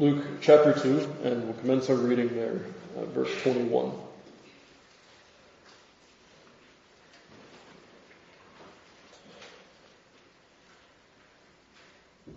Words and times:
Luke 0.00 0.24
chapter 0.40 0.72
2, 0.72 1.08
and 1.22 1.44
we'll 1.44 1.52
commence 1.52 1.88
our 1.88 1.94
reading 1.94 2.34
there, 2.34 2.58
uh, 2.98 3.04
verse 3.04 3.30
21. 3.42 3.92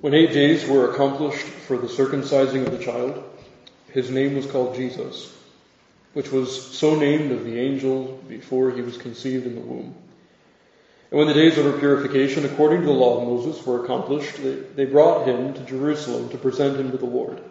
When 0.02 0.14
eight 0.14 0.34
days 0.34 0.68
were 0.68 0.94
accomplished 0.94 1.48
for 1.48 1.78
the 1.80 1.88
circumcising 1.88 2.64
of 2.64 2.78
the 2.78 2.84
child, 2.84 3.24
his 3.92 4.12
name 4.12 4.36
was 4.36 4.46
called 4.46 4.76
Jesus, 4.76 5.36
which 6.14 6.32
was 6.32 6.78
so 6.78 6.94
named 6.94 7.32
of 7.32 7.44
the 7.44 7.60
angel 7.60 8.22
before 8.30 8.70
he 8.70 8.84
was 8.84 8.98
conceived 8.98 9.48
in 9.48 9.56
the 9.56 9.62
womb. 9.62 9.96
And 11.10 11.18
when 11.18 11.28
the 11.28 11.34
days 11.34 11.58
of 11.58 11.66
her 11.66 11.80
purification, 11.80 12.46
according 12.46 12.82
to 12.82 12.88
the 12.88 12.92
law 12.92 13.22
of 13.22 13.28
Moses, 13.28 13.66
were 13.66 13.84
accomplished, 13.84 14.38
they, 14.44 14.56
they 14.56 14.86
brought 14.86 15.26
him 15.26 15.54
to 15.54 15.60
Jerusalem 15.62 16.30
to 16.30 16.38
present 16.38 16.78
him 16.78 16.92
to 16.92 16.98
the 16.98 17.06
Lord. 17.06 17.42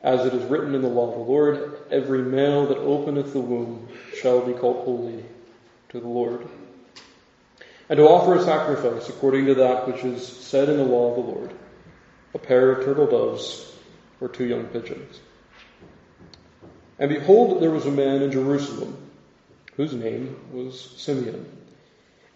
As 0.00 0.24
it 0.24 0.34
is 0.34 0.44
written 0.44 0.74
in 0.74 0.82
the 0.82 0.88
law 0.88 1.10
of 1.10 1.18
the 1.18 1.32
Lord, 1.32 1.80
every 1.90 2.22
male 2.22 2.66
that 2.66 2.78
openeth 2.78 3.32
the 3.32 3.40
womb 3.40 3.88
shall 4.20 4.40
be 4.40 4.52
called 4.52 4.84
holy 4.84 5.24
to 5.88 5.98
the 5.98 6.06
Lord. 6.06 6.46
And 7.88 7.96
to 7.96 8.04
offer 8.04 8.36
a 8.36 8.44
sacrifice 8.44 9.08
according 9.08 9.46
to 9.46 9.54
that 9.56 9.88
which 9.88 10.04
is 10.04 10.26
said 10.26 10.68
in 10.68 10.76
the 10.76 10.84
law 10.84 11.10
of 11.10 11.16
the 11.16 11.32
Lord, 11.32 11.52
a 12.34 12.38
pair 12.38 12.70
of 12.70 12.84
turtle 12.84 13.06
doves 13.06 13.72
or 14.20 14.28
two 14.28 14.44
young 14.44 14.66
pigeons. 14.66 15.20
And 16.98 17.08
behold, 17.08 17.60
there 17.60 17.70
was 17.70 17.86
a 17.86 17.90
man 17.90 18.22
in 18.22 18.30
Jerusalem 18.30 18.96
whose 19.76 19.92
name 19.92 20.36
was 20.52 20.94
Simeon. 20.96 21.46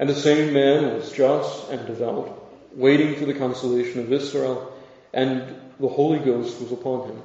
And 0.01 0.09
the 0.09 0.15
same 0.15 0.55
man 0.55 0.95
was 0.95 1.13
just 1.13 1.69
and 1.69 1.87
devout, 1.87 2.43
waiting 2.75 3.17
for 3.17 3.27
the 3.27 3.35
consolation 3.35 4.01
of 4.01 4.11
Israel, 4.11 4.73
and 5.13 5.55
the 5.79 5.89
Holy 5.89 6.19
Ghost 6.19 6.59
was 6.59 6.73
upon 6.73 7.11
him. 7.11 7.23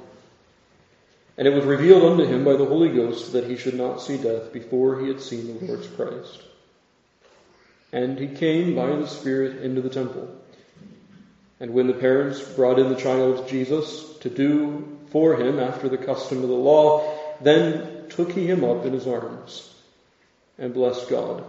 And 1.38 1.48
it 1.48 1.54
was 1.54 1.64
revealed 1.64 2.02
unto 2.02 2.26
him 2.26 2.44
by 2.44 2.52
the 2.52 2.66
Holy 2.66 2.90
Ghost 2.90 3.32
that 3.32 3.48
he 3.48 3.56
should 3.56 3.78
not 3.78 4.02
see 4.02 4.18
death 4.18 4.52
before 4.52 5.00
he 5.00 5.08
had 5.08 5.22
seen 5.22 5.46
the 5.58 5.64
Lord's 5.64 5.86
Christ. 5.86 6.42
And 7.94 8.18
he 8.18 8.28
came 8.28 8.74
by 8.74 8.88
the 8.88 9.06
Spirit 9.06 9.62
into 9.62 9.80
the 9.80 9.88
temple. 9.88 10.28
And 11.58 11.72
when 11.72 11.86
the 11.86 11.94
parents 11.94 12.42
brought 12.42 12.78
in 12.78 12.90
the 12.90 13.00
child 13.00 13.48
Jesus 13.48 14.18
to 14.18 14.28
do 14.28 14.98
for 15.12 15.40
him 15.40 15.58
after 15.60 15.88
the 15.88 15.96
custom 15.96 16.42
of 16.42 16.50
the 16.50 16.54
law, 16.54 17.10
then 17.40 18.10
took 18.10 18.32
he 18.32 18.46
him 18.46 18.64
up 18.64 18.84
in 18.84 18.92
his 18.92 19.06
arms 19.06 19.72
and 20.58 20.74
blessed 20.74 21.08
God 21.08 21.42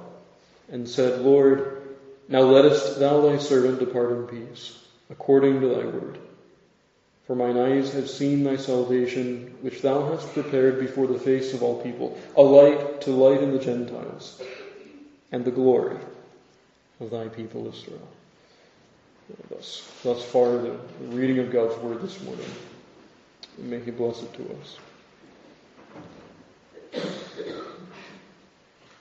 and 0.70 0.88
said, 0.88 1.22
Lord, 1.22 1.82
now 2.28 2.42
lettest 2.42 3.00
thou 3.00 3.22
thy 3.22 3.38
servant 3.38 3.80
depart 3.80 4.12
in 4.12 4.28
peace, 4.28 4.78
according 5.10 5.62
to 5.62 5.68
thy 5.70 5.86
word. 5.86 6.18
For 7.26 7.36
mine 7.36 7.58
eyes 7.58 7.94
have 7.94 8.10
seen 8.10 8.44
thy 8.44 8.56
salvation, 8.56 9.58
which 9.62 9.82
thou 9.82 10.12
hast 10.12 10.34
prepared 10.34 10.80
before 10.80 11.08
the 11.08 11.20
face 11.20 11.54
of 11.54 11.62
all 11.62 11.82
people, 11.82 12.18
a 12.36 12.42
light 12.42 13.02
to 13.02 13.12
lighten 13.12 13.52
the 13.52 13.60
Gentiles, 13.60 14.42
and 15.32 15.44
the 15.44 15.52
glory 15.52 15.98
of 17.00 17.12
thy 17.12 17.28
people 17.28 17.68
Israel. 17.68 18.08
Thus, 19.50 19.90
thus 20.04 20.24
far, 20.24 20.58
the 20.58 20.78
reading 21.02 21.40
of 21.40 21.52
God's 21.52 21.78
word 21.82 22.02
this 22.02 22.22
morning. 22.24 22.46
may 23.58 23.80
he 23.82 23.92
bless 23.92 24.22
it 24.24 24.34
to 24.36 24.58
us. 24.62 24.78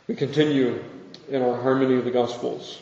We 0.08 0.16
continue 0.16 0.82
in 1.28 1.42
our 1.42 1.60
harmony 1.60 1.96
of 1.96 2.04
the 2.04 2.10
Gospels. 2.10 2.80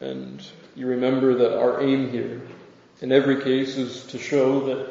And 0.00 0.44
you 0.74 0.86
remember 0.86 1.34
that 1.36 1.58
our 1.58 1.82
aim 1.82 2.10
here, 2.10 2.40
in 3.00 3.12
every 3.12 3.42
case, 3.42 3.76
is 3.76 4.04
to 4.06 4.18
show 4.18 4.66
that 4.66 4.90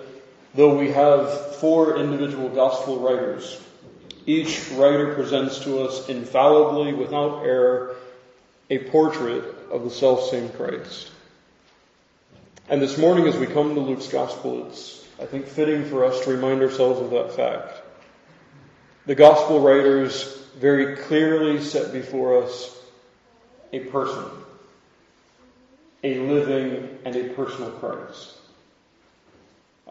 though 0.56 0.78
we 0.78 0.92
have 0.92 1.56
four 1.58 1.98
individual 1.98 2.50
Gospel 2.50 3.00
writers, 3.00 3.62
each 4.26 4.70
writer 4.72 5.16
presents 5.16 5.60
to 5.60 5.82
us 5.84 6.10
infallibly, 6.10 6.94
without 6.94 7.44
error, 7.44 7.96
a 8.70 8.78
portrait 8.90 9.44
of 9.72 9.84
the 9.84 9.90
self-same 9.90 10.50
Christ. 10.50 11.12
And 12.68 12.82
this 12.82 13.00
morning 13.00 13.28
as 13.28 13.36
we 13.36 13.48
come 13.48 13.74
to 13.74 13.82
Luke's 13.82 14.08
Gospel, 14.08 14.68
it's, 14.68 15.04
I 15.20 15.26
think, 15.26 15.48
fitting 15.48 15.86
for 15.86 16.06
us 16.06 16.24
to 16.24 16.32
remind 16.32 16.62
ourselves 16.62 17.02
of 17.02 17.10
that 17.12 17.34
fact. 17.34 17.82
The 19.08 19.16
Gospel 19.16 19.62
writers 19.62 20.36
very 20.58 20.98
clearly 20.98 21.64
set 21.64 21.92
before 21.92 22.44
us 22.44 22.76
a 23.72 23.80
person, 23.80 24.26
a 26.04 26.20
living 26.20 27.00
and 27.06 27.16
a 27.16 27.30
personal 27.34 27.72
Christ. 27.72 28.36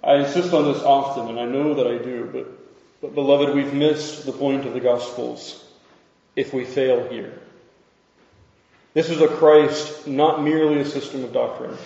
I 0.02 0.16
insist 0.16 0.52
on 0.52 0.72
this 0.72 0.82
often, 0.82 1.28
and 1.28 1.40
I 1.40 1.44
know 1.44 1.74
that 1.74 1.86
I 1.86 1.98
do, 1.98 2.28
but, 2.32 3.00
but 3.00 3.14
beloved, 3.14 3.54
we've 3.54 3.74
missed 3.74 4.26
the 4.26 4.32
point 4.32 4.64
of 4.66 4.72
the 4.72 4.80
Gospels 4.80 5.64
if 6.36 6.54
we 6.54 6.64
fail 6.64 7.08
here. 7.08 7.38
This 8.94 9.10
is 9.10 9.20
a 9.20 9.28
Christ, 9.28 10.06
not 10.06 10.42
merely 10.42 10.80
a 10.80 10.84
system 10.84 11.24
of 11.24 11.32
doctrine. 11.32 11.76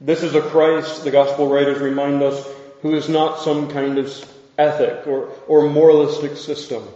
This 0.00 0.22
is 0.22 0.34
a 0.34 0.40
Christ, 0.40 1.04
the 1.04 1.10
Gospel 1.10 1.48
writers 1.48 1.80
remind 1.80 2.22
us, 2.22 2.46
who 2.82 2.94
is 2.94 3.08
not 3.08 3.40
some 3.40 3.68
kind 3.68 3.98
of 3.98 4.34
ethic 4.56 5.06
or, 5.06 5.30
or 5.48 5.68
moralistic 5.68 6.36
system. 6.36 6.86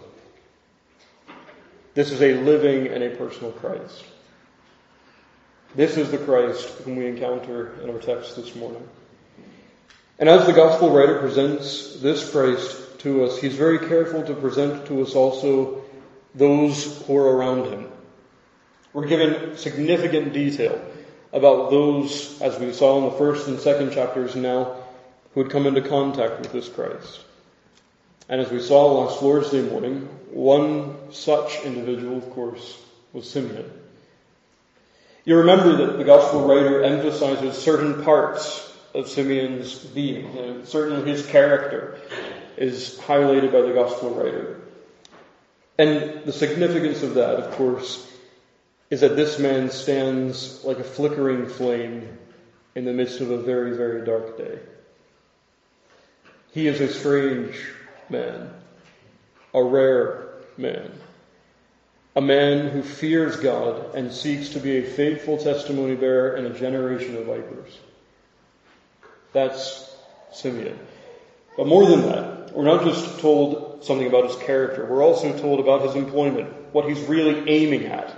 This 1.94 2.10
is 2.10 2.22
a 2.22 2.34
living 2.40 2.86
and 2.86 3.02
a 3.02 3.10
personal 3.10 3.52
Christ. 3.52 4.04
This 5.74 5.96
is 5.96 6.10
the 6.10 6.18
Christ 6.18 6.68
whom 6.84 6.96
we 6.96 7.06
encounter 7.06 7.80
in 7.82 7.90
our 7.90 7.98
text 7.98 8.36
this 8.36 8.54
morning. 8.54 8.86
And 10.18 10.28
as 10.28 10.46
the 10.46 10.52
gospel 10.52 10.90
writer 10.90 11.18
presents 11.18 11.96
this 11.96 12.30
Christ 12.30 13.00
to 13.00 13.24
us, 13.24 13.38
he's 13.38 13.56
very 13.56 13.78
careful 13.78 14.22
to 14.22 14.34
present 14.34 14.86
to 14.86 15.02
us 15.02 15.14
also 15.14 15.82
those 16.34 17.02
who 17.06 17.16
are 17.16 17.36
around 17.36 17.72
him. 17.72 17.88
We're 18.92 19.06
given 19.06 19.56
significant 19.56 20.32
detail 20.32 20.82
about 21.32 21.70
those, 21.70 22.40
as 22.40 22.58
we 22.58 22.72
saw 22.72 22.98
in 22.98 23.04
the 23.04 23.18
first 23.18 23.48
and 23.48 23.58
second 23.58 23.92
chapters 23.92 24.36
now, 24.36 24.76
who 25.34 25.42
had 25.42 25.52
come 25.52 25.66
into 25.66 25.80
contact 25.80 26.40
with 26.40 26.52
this 26.52 26.68
Christ. 26.68 27.20
And 28.32 28.40
as 28.40 28.50
we 28.50 28.62
saw 28.62 29.04
last 29.04 29.20
Lord's 29.20 29.50
Day 29.50 29.60
morning, 29.60 30.08
one 30.30 31.12
such 31.12 31.60
individual, 31.64 32.16
of 32.16 32.30
course, 32.30 32.80
was 33.12 33.28
Simeon. 33.28 33.70
You 35.26 35.36
remember 35.36 35.76
that 35.84 35.98
the 35.98 36.04
Gospel 36.04 36.48
writer 36.48 36.82
emphasizes 36.82 37.58
certain 37.58 38.02
parts 38.02 38.74
of 38.94 39.10
Simeon's 39.10 39.78
being. 39.78 40.34
You 40.34 40.62
certainly 40.64 41.10
his 41.10 41.26
character 41.26 42.00
is 42.56 42.98
highlighted 43.02 43.52
by 43.52 43.60
the 43.60 43.74
Gospel 43.74 44.14
writer. 44.14 44.62
And 45.76 46.24
the 46.24 46.32
significance 46.32 47.02
of 47.02 47.12
that, 47.16 47.34
of 47.34 47.50
course, 47.56 48.10
is 48.88 49.02
that 49.02 49.14
this 49.14 49.38
man 49.38 49.68
stands 49.68 50.64
like 50.64 50.78
a 50.78 50.84
flickering 50.84 51.50
flame 51.50 52.16
in 52.74 52.86
the 52.86 52.94
midst 52.94 53.20
of 53.20 53.30
a 53.30 53.42
very, 53.42 53.76
very 53.76 54.06
dark 54.06 54.38
day. 54.38 54.58
He 56.52 56.66
is 56.66 56.80
a 56.80 56.88
strange 56.88 57.58
man, 58.12 58.50
a 59.54 59.62
rare 59.62 60.28
man, 60.56 60.92
a 62.14 62.20
man 62.20 62.68
who 62.68 62.82
fears 62.82 63.36
God 63.36 63.94
and 63.94 64.12
seeks 64.12 64.50
to 64.50 64.60
be 64.60 64.78
a 64.78 64.82
faithful 64.84 65.38
testimony 65.38 65.96
bearer 65.96 66.36
in 66.36 66.44
a 66.44 66.56
generation 66.56 67.16
of 67.16 67.24
vipers. 67.24 67.78
That's 69.32 69.96
Simeon. 70.32 70.78
But 71.56 71.66
more 71.66 71.86
than 71.86 72.02
that, 72.02 72.54
we're 72.54 72.64
not 72.64 72.84
just 72.84 73.18
told 73.20 73.84
something 73.84 74.06
about 74.06 74.26
his 74.26 74.36
character, 74.36 74.84
we're 74.84 75.02
also 75.02 75.36
told 75.38 75.58
about 75.58 75.82
his 75.82 75.96
employment, 75.96 76.52
what 76.72 76.88
he's 76.88 77.00
really 77.00 77.48
aiming 77.48 77.86
at. 77.86 78.14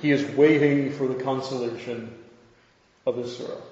He 0.00 0.10
is 0.10 0.24
waiting 0.36 0.92
for 0.92 1.06
the 1.06 1.22
consolation 1.22 2.14
of 3.06 3.18
Israel. 3.18 3.62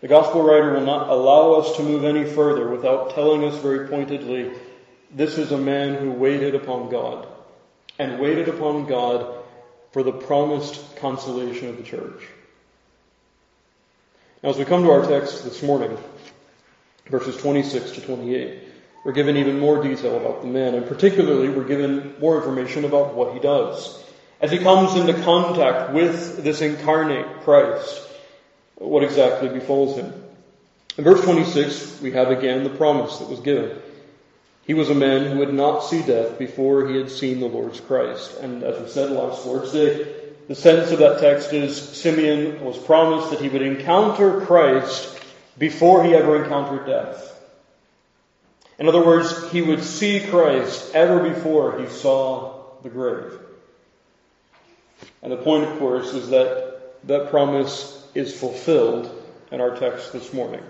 The 0.00 0.08
gospel 0.08 0.42
writer 0.42 0.72
will 0.72 0.82
not 0.82 1.08
allow 1.08 1.52
us 1.54 1.76
to 1.76 1.82
move 1.82 2.04
any 2.04 2.24
further 2.24 2.68
without 2.68 3.14
telling 3.14 3.44
us 3.44 3.56
very 3.62 3.88
pointedly, 3.88 4.52
this 5.10 5.38
is 5.38 5.52
a 5.52 5.58
man 5.58 5.94
who 5.94 6.10
waited 6.10 6.54
upon 6.54 6.90
God 6.90 7.26
and 7.98 8.20
waited 8.20 8.48
upon 8.48 8.86
God 8.86 9.42
for 9.92 10.02
the 10.02 10.12
promised 10.12 10.96
consolation 10.96 11.68
of 11.70 11.78
the 11.78 11.82
church. 11.82 12.22
Now 14.42 14.50
as 14.50 14.58
we 14.58 14.66
come 14.66 14.82
to 14.82 14.90
our 14.90 15.06
text 15.06 15.44
this 15.44 15.62
morning, 15.62 15.96
verses 17.08 17.38
26 17.38 17.92
to 17.92 18.00
28, 18.02 18.58
we're 19.04 19.12
given 19.12 19.38
even 19.38 19.58
more 19.58 19.82
detail 19.82 20.18
about 20.18 20.42
the 20.42 20.48
man, 20.48 20.74
and 20.74 20.86
particularly 20.86 21.48
we're 21.48 21.64
given 21.64 22.14
more 22.20 22.36
information 22.36 22.84
about 22.84 23.14
what 23.14 23.32
he 23.32 23.40
does. 23.40 24.04
As 24.42 24.50
he 24.50 24.58
comes 24.58 24.94
into 24.94 25.14
contact 25.22 25.94
with 25.94 26.44
this 26.44 26.60
incarnate 26.60 27.40
Christ, 27.44 28.05
what 28.76 29.02
exactly 29.02 29.48
befalls 29.48 29.96
him. 29.96 30.12
In 30.98 31.04
verse 31.04 31.22
26, 31.22 32.00
we 32.00 32.12
have 32.12 32.30
again 32.30 32.64
the 32.64 32.70
promise 32.70 33.18
that 33.18 33.28
was 33.28 33.40
given. 33.40 33.78
He 34.66 34.74
was 34.74 34.90
a 34.90 34.94
man 34.94 35.30
who 35.30 35.38
would 35.38 35.54
not 35.54 35.80
see 35.80 36.02
death 36.02 36.38
before 36.38 36.88
he 36.88 36.96
had 36.96 37.10
seen 37.10 37.40
the 37.40 37.46
Lord's 37.46 37.80
Christ. 37.80 38.36
And 38.38 38.62
as 38.62 38.80
we 38.80 38.88
said 38.88 39.10
last 39.10 39.46
Lord's 39.46 39.72
Day, 39.72 40.12
the 40.48 40.54
sense 40.54 40.90
of 40.90 40.98
that 41.00 41.20
text 41.20 41.52
is 41.52 41.76
Simeon 41.76 42.64
was 42.64 42.78
promised 42.78 43.30
that 43.30 43.40
he 43.40 43.48
would 43.48 43.62
encounter 43.62 44.40
Christ 44.40 45.20
before 45.58 46.04
he 46.04 46.14
ever 46.14 46.42
encountered 46.42 46.86
death. 46.86 47.32
In 48.78 48.88
other 48.88 49.04
words, 49.04 49.50
he 49.50 49.62
would 49.62 49.82
see 49.82 50.20
Christ 50.20 50.94
ever 50.94 51.28
before 51.28 51.80
he 51.80 51.88
saw 51.88 52.62
the 52.82 52.90
grave. 52.90 53.38
And 55.22 55.32
the 55.32 55.36
point, 55.36 55.64
of 55.64 55.78
course, 55.78 56.12
is 56.12 56.30
that 56.30 57.04
that 57.04 57.30
promise 57.30 57.95
is 58.16 58.38
fulfilled 58.38 59.10
in 59.50 59.60
our 59.60 59.76
text 59.76 60.12
this 60.12 60.32
morning. 60.32 60.62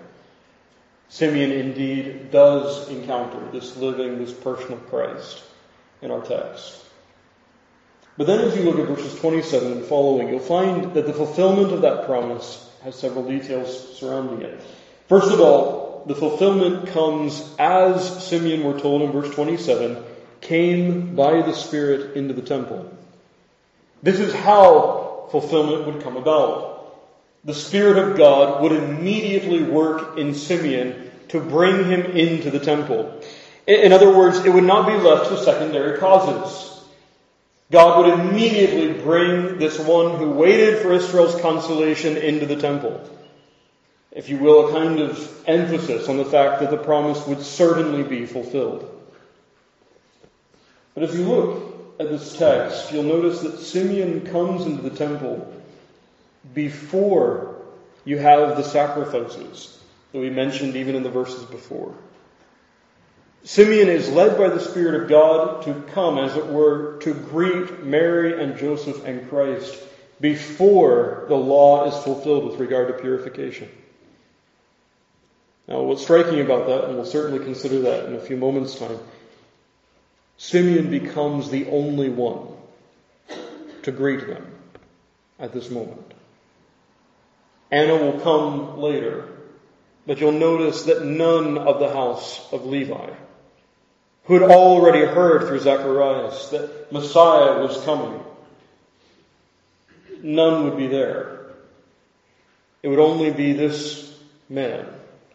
Simeon 1.08 1.52
indeed 1.52 2.30
does 2.30 2.88
encounter 2.88 3.40
this 3.52 3.76
living, 3.76 4.18
this 4.18 4.32
personal 4.32 4.78
Christ 4.78 5.42
in 6.02 6.10
our 6.10 6.22
text. 6.22 6.84
But 8.16 8.26
then 8.26 8.40
as 8.40 8.56
you 8.56 8.62
look 8.62 8.78
at 8.78 8.88
verses 8.88 9.18
27 9.20 9.72
and 9.72 9.84
following, 9.84 10.28
you'll 10.28 10.38
find 10.40 10.94
that 10.94 11.06
the 11.06 11.12
fulfillment 11.12 11.72
of 11.72 11.82
that 11.82 12.06
promise 12.06 12.68
has 12.82 12.96
several 12.96 13.28
details 13.28 13.98
surrounding 13.98 14.42
it. 14.42 14.60
First 15.08 15.30
of 15.30 15.40
all, 15.40 16.04
the 16.06 16.14
fulfillment 16.14 16.88
comes 16.88 17.54
as 17.58 18.24
Simeon, 18.24 18.64
we're 18.64 18.80
told 18.80 19.02
in 19.02 19.12
verse 19.12 19.32
27, 19.34 20.02
came 20.40 21.14
by 21.14 21.42
the 21.42 21.52
Spirit 21.52 22.16
into 22.16 22.32
the 22.32 22.42
temple. 22.42 22.90
This 24.02 24.20
is 24.20 24.32
how 24.32 25.28
fulfillment 25.30 25.86
would 25.86 26.02
come 26.02 26.16
about. 26.16 26.75
The 27.46 27.54
Spirit 27.54 27.96
of 27.96 28.16
God 28.16 28.60
would 28.60 28.72
immediately 28.72 29.62
work 29.62 30.18
in 30.18 30.34
Simeon 30.34 31.12
to 31.28 31.38
bring 31.38 31.84
him 31.84 32.02
into 32.02 32.50
the 32.50 32.58
temple. 32.58 33.20
In 33.68 33.92
other 33.92 34.12
words, 34.12 34.44
it 34.44 34.52
would 34.52 34.64
not 34.64 34.88
be 34.88 34.94
left 34.94 35.30
to 35.30 35.38
secondary 35.38 35.96
causes. 35.96 36.84
God 37.70 37.98
would 37.98 38.18
immediately 38.18 39.00
bring 39.00 39.58
this 39.58 39.78
one 39.78 40.18
who 40.18 40.32
waited 40.32 40.80
for 40.80 40.92
Israel's 40.92 41.40
consolation 41.40 42.16
into 42.16 42.46
the 42.46 42.56
temple. 42.56 43.08
If 44.10 44.28
you 44.28 44.38
will, 44.38 44.68
a 44.68 44.72
kind 44.72 44.98
of 44.98 45.42
emphasis 45.46 46.08
on 46.08 46.16
the 46.16 46.24
fact 46.24 46.60
that 46.60 46.72
the 46.72 46.76
promise 46.76 47.24
would 47.28 47.42
certainly 47.42 48.02
be 48.02 48.26
fulfilled. 48.26 48.90
But 50.94 51.04
if 51.04 51.14
you 51.14 51.28
look 51.28 51.96
at 52.00 52.08
this 52.08 52.36
text, 52.36 52.90
you'll 52.92 53.04
notice 53.04 53.40
that 53.42 53.60
Simeon 53.60 54.26
comes 54.26 54.66
into 54.66 54.82
the 54.82 54.96
temple 54.96 55.52
before 56.54 57.56
you 58.04 58.18
have 58.18 58.56
the 58.56 58.62
sacrifices 58.62 59.78
that 60.12 60.18
we 60.18 60.30
mentioned 60.30 60.76
even 60.76 60.94
in 60.94 61.02
the 61.02 61.10
verses 61.10 61.44
before. 61.44 61.94
Simeon 63.44 63.88
is 63.88 64.08
led 64.10 64.36
by 64.36 64.48
the 64.48 64.60
Spirit 64.60 65.02
of 65.02 65.08
God 65.08 65.62
to 65.64 65.74
come, 65.92 66.18
as 66.18 66.36
it 66.36 66.46
were, 66.46 66.98
to 67.02 67.14
greet 67.14 67.84
Mary 67.84 68.42
and 68.42 68.58
Joseph 68.58 69.04
and 69.04 69.28
Christ 69.28 69.76
before 70.20 71.26
the 71.28 71.36
law 71.36 71.86
is 71.86 72.02
fulfilled 72.02 72.44
with 72.44 72.58
regard 72.58 72.88
to 72.88 72.94
purification. 72.94 73.68
Now, 75.68 75.82
what's 75.82 76.02
striking 76.02 76.40
about 76.40 76.66
that, 76.66 76.84
and 76.84 76.94
we'll 76.94 77.04
certainly 77.04 77.44
consider 77.44 77.80
that 77.82 78.06
in 78.06 78.14
a 78.14 78.20
few 78.20 78.36
moments' 78.36 78.78
time, 78.78 78.98
Simeon 80.38 80.90
becomes 80.90 81.50
the 81.50 81.66
only 81.68 82.08
one 82.08 82.48
to 83.82 83.92
greet 83.92 84.26
them 84.26 84.44
at 85.38 85.52
this 85.52 85.70
moment. 85.70 86.14
Anna 87.70 87.96
will 87.96 88.20
come 88.20 88.78
later, 88.78 89.28
but 90.06 90.20
you'll 90.20 90.32
notice 90.32 90.84
that 90.84 91.04
none 91.04 91.58
of 91.58 91.80
the 91.80 91.92
house 91.92 92.52
of 92.52 92.66
Levi 92.66 93.10
who 94.26 94.34
had 94.34 94.50
already 94.50 95.04
heard 95.04 95.46
through 95.46 95.60
Zacharias 95.60 96.48
that 96.48 96.92
Messiah 96.92 97.60
was 97.60 97.82
coming. 97.84 98.20
None 100.22 100.64
would 100.64 100.76
be 100.76 100.88
there. 100.88 101.46
It 102.82 102.88
would 102.88 102.98
only 102.98 103.30
be 103.30 103.52
this 103.52 104.12
man, 104.48 104.86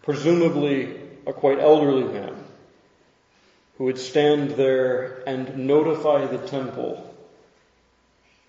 presumably 0.03 0.93
a 1.25 1.31
quite 1.31 1.59
elderly 1.59 2.03
man, 2.03 2.35
who 3.77 3.85
would 3.85 3.97
stand 3.97 4.51
there 4.51 5.23
and 5.25 5.67
notify 5.67 6.25
the 6.25 6.45
temple 6.47 7.15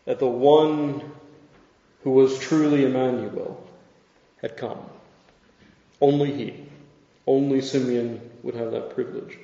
that 0.07 0.19
the 0.19 0.27
one 0.27 1.03
who 2.03 2.11
was 2.11 2.37
truly 2.41 2.85
Emmanuel 2.85 3.62
had 4.43 4.57
come. 4.57 4.79
Only 6.01 6.33
he, 6.33 6.67
only 7.27 7.63
Simeon 7.63 8.21
would 8.43 8.57
have 8.57 8.73
that 8.73 8.95
privilege. 8.95 9.39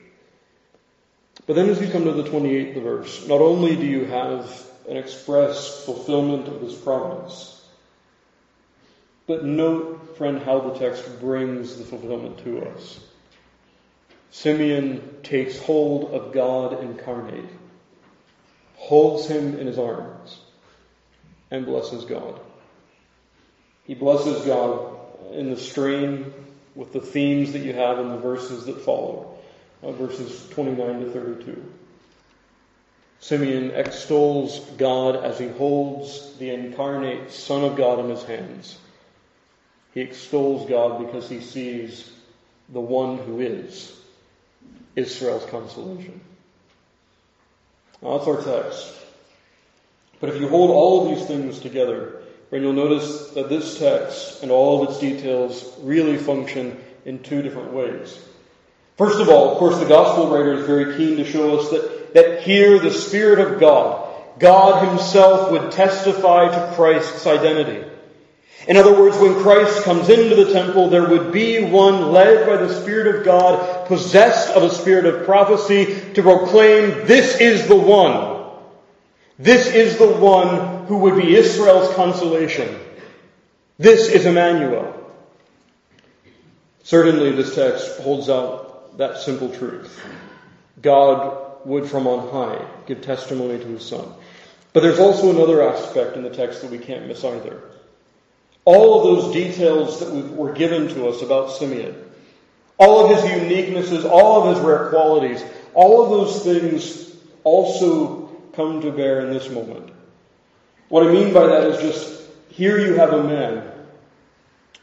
But 1.46 1.54
then 1.54 1.70
as 1.70 1.80
you 1.80 1.88
come 1.88 2.04
to 2.04 2.12
the 2.12 2.24
28th 2.24 2.82
verse, 2.82 3.26
not 3.26 3.40
only 3.40 3.76
do 3.76 3.86
you 3.86 4.04
have 4.04 4.66
an 4.88 4.96
express 4.96 5.84
fulfillment 5.84 6.48
of 6.48 6.60
this 6.60 6.74
promise, 6.74 7.54
but 9.26 9.44
note, 9.44 10.16
friend, 10.16 10.42
how 10.42 10.60
the 10.60 10.78
text 10.78 11.20
brings 11.20 11.76
the 11.76 11.84
fulfillment 11.84 12.38
to 12.44 12.66
us. 12.66 12.98
Simeon 14.30 15.16
takes 15.22 15.58
hold 15.58 16.10
of 16.12 16.32
God 16.32 16.82
incarnate, 16.82 17.48
holds 18.76 19.26
him 19.26 19.58
in 19.58 19.66
his 19.66 19.78
arms, 19.78 20.40
and 21.50 21.66
blesses 21.66 22.04
God. 22.04 22.40
He 23.88 23.94
blesses 23.94 24.44
God 24.44 24.96
in 25.32 25.50
the 25.50 25.56
strain 25.56 26.32
with 26.76 26.93
the 26.93 27.00
themes 27.00 27.55
that 27.55 27.62
you 27.62 27.73
have 27.73 27.99
in 27.99 28.11
the 28.11 28.19
verses 28.19 28.67
that 28.67 28.82
follow 28.82 29.38
uh, 29.82 29.93
verses 29.93 30.46
29 30.50 31.00
to 31.00 31.11
32. 31.11 31.73
Simeon 33.20 33.70
extols 33.73 34.61
God 34.76 35.17
as 35.17 35.38
he 35.38 35.49
holds 35.49 36.37
the 36.38 36.50
incarnate 36.50 37.32
Son 37.32 37.64
of 37.64 37.76
God 37.76 37.99
in 38.00 38.11
his 38.11 38.23
hands. 38.23 38.79
He 39.94 40.02
extols 40.02 40.69
God 40.69 41.05
because 41.05 41.29
he 41.29 41.41
sees 41.41 42.12
the 42.69 42.81
one 42.81 43.19
who 43.19 43.41
is 43.41 43.99
Israel's 44.94 45.46
consolation. 45.46 46.20
Now 48.02 48.19
that's 48.19 48.29
our 48.29 48.43
text. 48.43 48.94
But 50.20 50.31
if 50.31 50.41
you 50.41 50.49
hold 50.49 50.70
all 50.70 51.02
of 51.08 51.17
these 51.17 51.26
things 51.26 51.58
together, 51.58 52.23
then 52.50 52.62
you'll 52.62 52.72
notice 52.72 53.30
that 53.30 53.48
this 53.48 53.78
text 53.78 54.42
and 54.42 54.50
all 54.50 54.82
of 54.82 54.90
its 54.90 55.00
details 55.00 55.72
really 55.80 56.16
function 56.16 56.78
in 57.04 57.22
two 57.22 57.42
different 57.42 57.72
ways. 57.72 58.18
First 58.96 59.20
of 59.20 59.28
all, 59.28 59.52
of 59.52 59.58
course, 59.58 59.78
the 59.78 59.86
gospel 59.86 60.28
writer 60.28 60.54
is 60.54 60.66
very 60.66 60.96
keen 60.96 61.18
to 61.18 61.24
show 61.24 61.58
us 61.58 61.70
that, 61.70 62.14
that 62.14 62.42
here 62.42 62.78
the 62.78 62.90
Spirit 62.90 63.38
of 63.38 63.60
God, 63.60 64.12
God 64.38 64.88
Himself 64.88 65.50
would 65.50 65.72
testify 65.72 66.48
to 66.48 66.74
Christ's 66.74 67.26
identity. 67.26 67.86
In 68.66 68.76
other 68.76 68.98
words, 69.00 69.16
when 69.18 69.40
Christ 69.40 69.84
comes 69.84 70.08
into 70.08 70.34
the 70.34 70.52
temple, 70.52 70.90
there 70.90 71.08
would 71.08 71.32
be 71.32 71.62
one 71.62 72.12
led 72.12 72.46
by 72.46 72.56
the 72.56 72.74
Spirit 72.82 73.14
of 73.14 73.24
God, 73.24 73.86
possessed 73.86 74.50
of 74.50 74.62
a 74.62 74.74
spirit 74.74 75.06
of 75.06 75.24
prophecy, 75.24 76.12
to 76.14 76.22
proclaim, 76.22 77.06
this 77.06 77.40
is 77.40 77.69
the 77.69 77.76
one. 77.76 78.37
This 79.38 79.68
is 79.68 79.98
the 79.98 80.08
one 80.08 80.86
who 80.86 80.98
would 80.98 81.16
be 81.16 81.36
Israel's 81.36 81.94
consolation. 81.94 82.78
This 83.78 84.08
is 84.08 84.26
Emmanuel. 84.26 84.94
Certainly 86.82 87.32
this 87.32 87.54
text 87.54 88.00
holds 88.00 88.28
out 88.28 88.98
that 88.98 89.18
simple 89.18 89.50
truth. 89.50 90.00
God 90.82 91.64
would 91.64 91.88
from 91.88 92.06
on 92.06 92.30
high 92.30 92.66
give 92.86 93.02
testimony 93.02 93.58
to 93.58 93.66
his 93.66 93.84
son. 93.84 94.12
But 94.72 94.80
there's 94.80 94.98
also 94.98 95.30
another 95.30 95.62
aspect 95.68 96.16
in 96.16 96.22
the 96.22 96.30
text 96.30 96.62
that 96.62 96.70
we 96.70 96.78
can't 96.78 97.06
miss 97.06 97.22
either. 97.24 97.62
All 98.64 98.98
of 98.98 99.04
those 99.04 99.32
details 99.32 100.00
that 100.00 100.12
were 100.12 100.52
given 100.52 100.88
to 100.88 101.08
us 101.08 101.22
about 101.22 101.52
Simeon, 101.52 101.94
all 102.76 103.04
of 103.04 103.16
his 103.16 103.30
uniquenesses, 103.30 104.04
all 104.04 104.42
of 104.42 104.56
his 104.56 104.64
rare 104.64 104.90
qualities, 104.90 105.42
all 105.74 106.04
of 106.04 106.10
those 106.10 106.42
things 106.44 107.16
also 107.44 108.28
come 108.58 108.82
to 108.82 108.91
bear 108.91 109.20
in 109.20 109.32
this 109.32 109.48
moment. 109.48 109.93
What 110.88 111.06
I 111.06 111.12
mean 111.12 111.32
by 111.32 111.46
that 111.46 111.69
is 111.69 111.81
just 111.81 112.22
here 112.50 112.79
you 112.79 112.94
have 112.94 113.12
a 113.12 113.22
man 113.22 113.62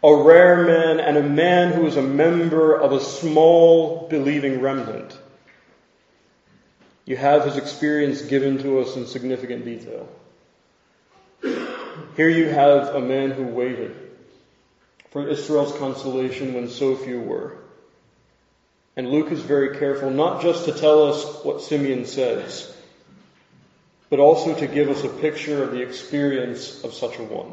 a 0.05 0.15
rare 0.15 0.63
man, 0.65 0.99
and 0.99 1.17
a 1.17 1.23
man 1.23 1.73
who 1.73 1.87
is 1.87 1.97
a 1.97 2.01
member 2.01 2.79
of 2.79 2.91
a 2.91 2.99
small 2.99 4.07
believing 4.07 4.61
remnant. 4.61 5.17
You 7.05 7.17
have 7.17 7.43
his 7.43 7.57
experience 7.57 8.21
given 8.21 8.59
to 8.59 8.81
us 8.81 8.95
in 8.95 9.07
significant 9.07 9.65
detail. 9.65 10.07
Here 12.15 12.29
you 12.29 12.49
have 12.49 12.93
a 12.93 13.01
man 13.01 13.31
who 13.31 13.45
waited 13.45 13.95
for 15.09 15.27
Israel's 15.27 15.75
consolation 15.79 16.53
when 16.53 16.69
so 16.69 16.95
few 16.95 17.19
were. 17.19 17.57
And 18.95 19.09
Luke 19.09 19.31
is 19.31 19.41
very 19.41 19.77
careful 19.79 20.11
not 20.11 20.43
just 20.43 20.65
to 20.65 20.71
tell 20.71 21.11
us 21.11 21.43
what 21.43 21.63
Simeon 21.63 22.05
says, 22.05 22.74
but 24.15 24.21
also 24.21 24.55
to 24.55 24.65
give 24.65 24.89
us 24.89 25.03
a 25.03 25.09
picture 25.09 25.61
of 25.61 25.71
the 25.71 25.81
experience 25.81 26.85
of 26.85 26.93
such 26.93 27.19
a 27.19 27.23
one 27.23 27.51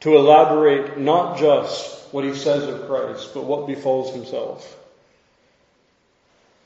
to 0.00 0.16
elaborate 0.16 0.96
not 0.96 1.36
just 1.36 2.14
what 2.14 2.24
he 2.24 2.34
says 2.34 2.62
of 2.62 2.86
Christ, 2.86 3.34
but 3.34 3.44
what 3.44 3.66
befalls 3.66 4.14
himself. 4.14 4.74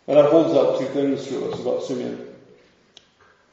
And 0.06 0.16
that 0.16 0.30
holds 0.30 0.56
out 0.56 0.78
two 0.78 0.86
things 0.94 1.26
to 1.26 1.50
us 1.50 1.58
about 1.58 1.82
Simeon. 1.82 2.24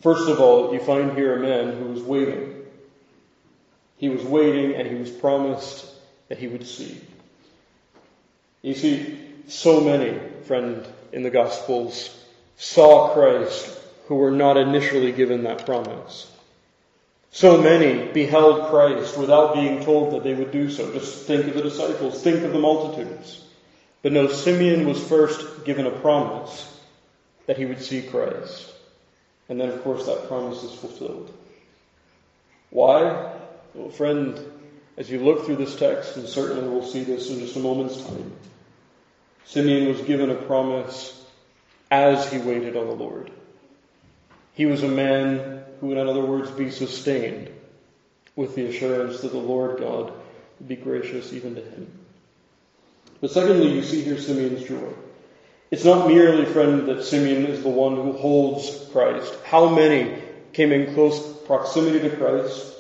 First 0.02 0.30
of 0.30 0.40
all, 0.40 0.72
you 0.72 0.80
find 0.80 1.18
here 1.18 1.38
a 1.38 1.40
man 1.40 1.76
who 1.76 1.86
was 1.86 2.04
waiting. 2.04 2.64
He 3.98 4.10
was 4.10 4.22
waiting 4.22 4.76
and 4.76 4.88
he 4.88 4.94
was 4.94 5.10
promised 5.10 5.88
that 6.28 6.38
he 6.38 6.48
would 6.48 6.68
see. 6.68 7.02
You 8.62 8.76
see, 8.76 9.20
so 9.48 9.82
many, 9.82 10.20
friend, 10.44 10.86
in 11.12 11.24
the 11.24 11.32
Gospels 11.32 12.16
saw 12.58 13.12
Christ 13.16 13.82
who 14.08 14.16
were 14.16 14.32
not 14.32 14.58
initially 14.58 15.12
given 15.12 15.44
that 15.44 15.66
promise. 15.66 16.32
So 17.32 17.62
many 17.62 18.12
beheld 18.14 18.70
Christ 18.70 19.18
without 19.18 19.56
being 19.56 19.84
told 19.84 20.14
that 20.14 20.24
they 20.24 20.34
would 20.34 20.52
do 20.52 20.70
so. 20.70 20.94
Just 20.94 21.26
think 21.26 21.48
of 21.48 21.54
the 21.54 21.64
disciples, 21.64 22.24
think 22.24 22.44
of 22.44 22.54
the 22.54 22.60
multitudes. 22.60 23.44
But 24.02 24.14
no, 24.14 24.28
Simeon 24.28 24.88
was 24.88 25.06
first 25.06 25.66
given 25.66 25.86
a 25.86 25.92
promise 25.92 26.80
that 27.48 27.58
he 27.58 27.66
would 27.66 27.82
see 27.82 28.04
Christ. 28.04 28.72
And 29.50 29.60
then, 29.60 29.70
of 29.70 29.84
course, 29.84 30.06
that 30.06 30.28
promise 30.28 30.64
is 30.64 30.74
fulfilled. 30.74 31.34
Why? 32.70 33.34
Well, 33.74 33.90
friend, 33.90 34.40
as 34.98 35.10
you 35.10 35.20
look 35.20 35.46
through 35.46 35.58
this 35.58 35.76
text, 35.76 36.16
and 36.18 36.28
certainly 36.28 36.68
we'll 36.68 36.88
see 36.88 37.04
this 37.04 37.30
in 37.30 37.40
just 37.40 37.56
a 37.56 37.60
moment's 37.60 38.02
time, 38.02 38.32
Simeon 39.46 39.88
was 39.88 40.02
given 40.02 40.30
a 40.30 40.36
promise 40.36 41.22
as 41.92 42.32
he 42.32 42.38
waited 42.38 42.76
on 42.78 42.88
the 42.88 42.96
Lord. 42.96 43.32
He 44.56 44.66
was 44.66 44.84
a 44.84 44.88
man 44.88 45.64
who 45.80 45.88
would, 45.88 45.98
in 45.98 46.08
other 46.08 46.26
words, 46.26 46.50
be 46.50 46.72
sustained 46.72 47.50
with 48.36 48.56
the 48.56 48.68
assurance 48.68 49.22
that 49.22 49.32
the 49.32 49.38
Lord 49.38 49.80
God 49.80 50.14
would 50.60 50.68
be 50.68 50.78
gracious 50.78 51.34
even 51.34 51.56
to 51.56 51.62
him. 51.62 51.92
But 53.20 53.32
secondly, 53.32 53.74
you 53.74 53.84
see 53.84 54.02
here 54.02 54.18
Simeon's 54.18 54.68
joy. 54.68 54.94
It's 55.72 55.84
not 55.84 56.08
merely, 56.08 56.46
friend, 56.46 56.88
that 56.88 57.04
Simeon 57.04 57.46
is 57.48 57.64
the 57.64 57.70
one 57.70 57.96
who 57.96 58.14
holds 58.14 58.88
Christ. 58.92 59.34
How 59.44 59.68
many 59.68 60.22
came 60.54 60.72
in 60.72 60.94
close 60.94 61.20
proximity 61.46 62.00
to 62.08 62.16
Christ? 62.16 62.76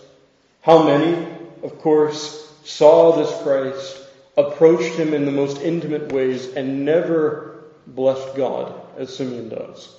How 0.61 0.83
many, 0.83 1.27
of 1.61 1.77
course, 1.79 2.41
saw 2.63 3.17
this 3.17 3.41
Christ, 3.43 3.97
approached 4.37 4.95
him 4.95 5.13
in 5.13 5.25
the 5.25 5.31
most 5.31 5.61
intimate 5.61 6.11
ways, 6.13 6.53
and 6.53 6.85
never 6.85 7.65
blessed 7.85 8.35
God 8.35 8.73
as 8.97 9.15
Simeon 9.15 9.49
does? 9.49 9.93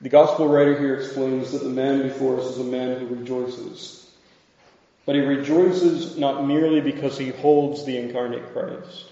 The 0.00 0.08
gospel 0.08 0.48
writer 0.48 0.78
here 0.78 0.96
explains 0.96 1.52
that 1.52 1.62
the 1.62 1.70
man 1.70 2.02
before 2.02 2.40
us 2.40 2.46
is 2.46 2.58
a 2.58 2.64
man 2.64 2.98
who 2.98 3.14
rejoices. 3.14 4.06
But 5.06 5.14
he 5.14 5.20
rejoices 5.20 6.16
not 6.18 6.46
merely 6.46 6.80
because 6.80 7.18
he 7.18 7.30
holds 7.30 7.84
the 7.84 7.98
incarnate 7.98 8.52
Christ. 8.52 9.10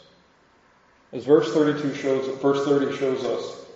As 1.12 1.24
verse 1.24 1.52
32 1.52 1.94
shows, 1.94 2.40
verse 2.40 2.64
30 2.64 2.96
shows 2.96 3.24
us, 3.24 3.66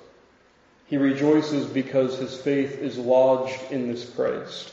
he 0.86 0.96
rejoices 0.96 1.66
because 1.66 2.16
his 2.16 2.34
faith 2.40 2.78
is 2.78 2.96
lodged 2.96 3.60
in 3.70 3.88
this 3.88 4.08
Christ, 4.08 4.72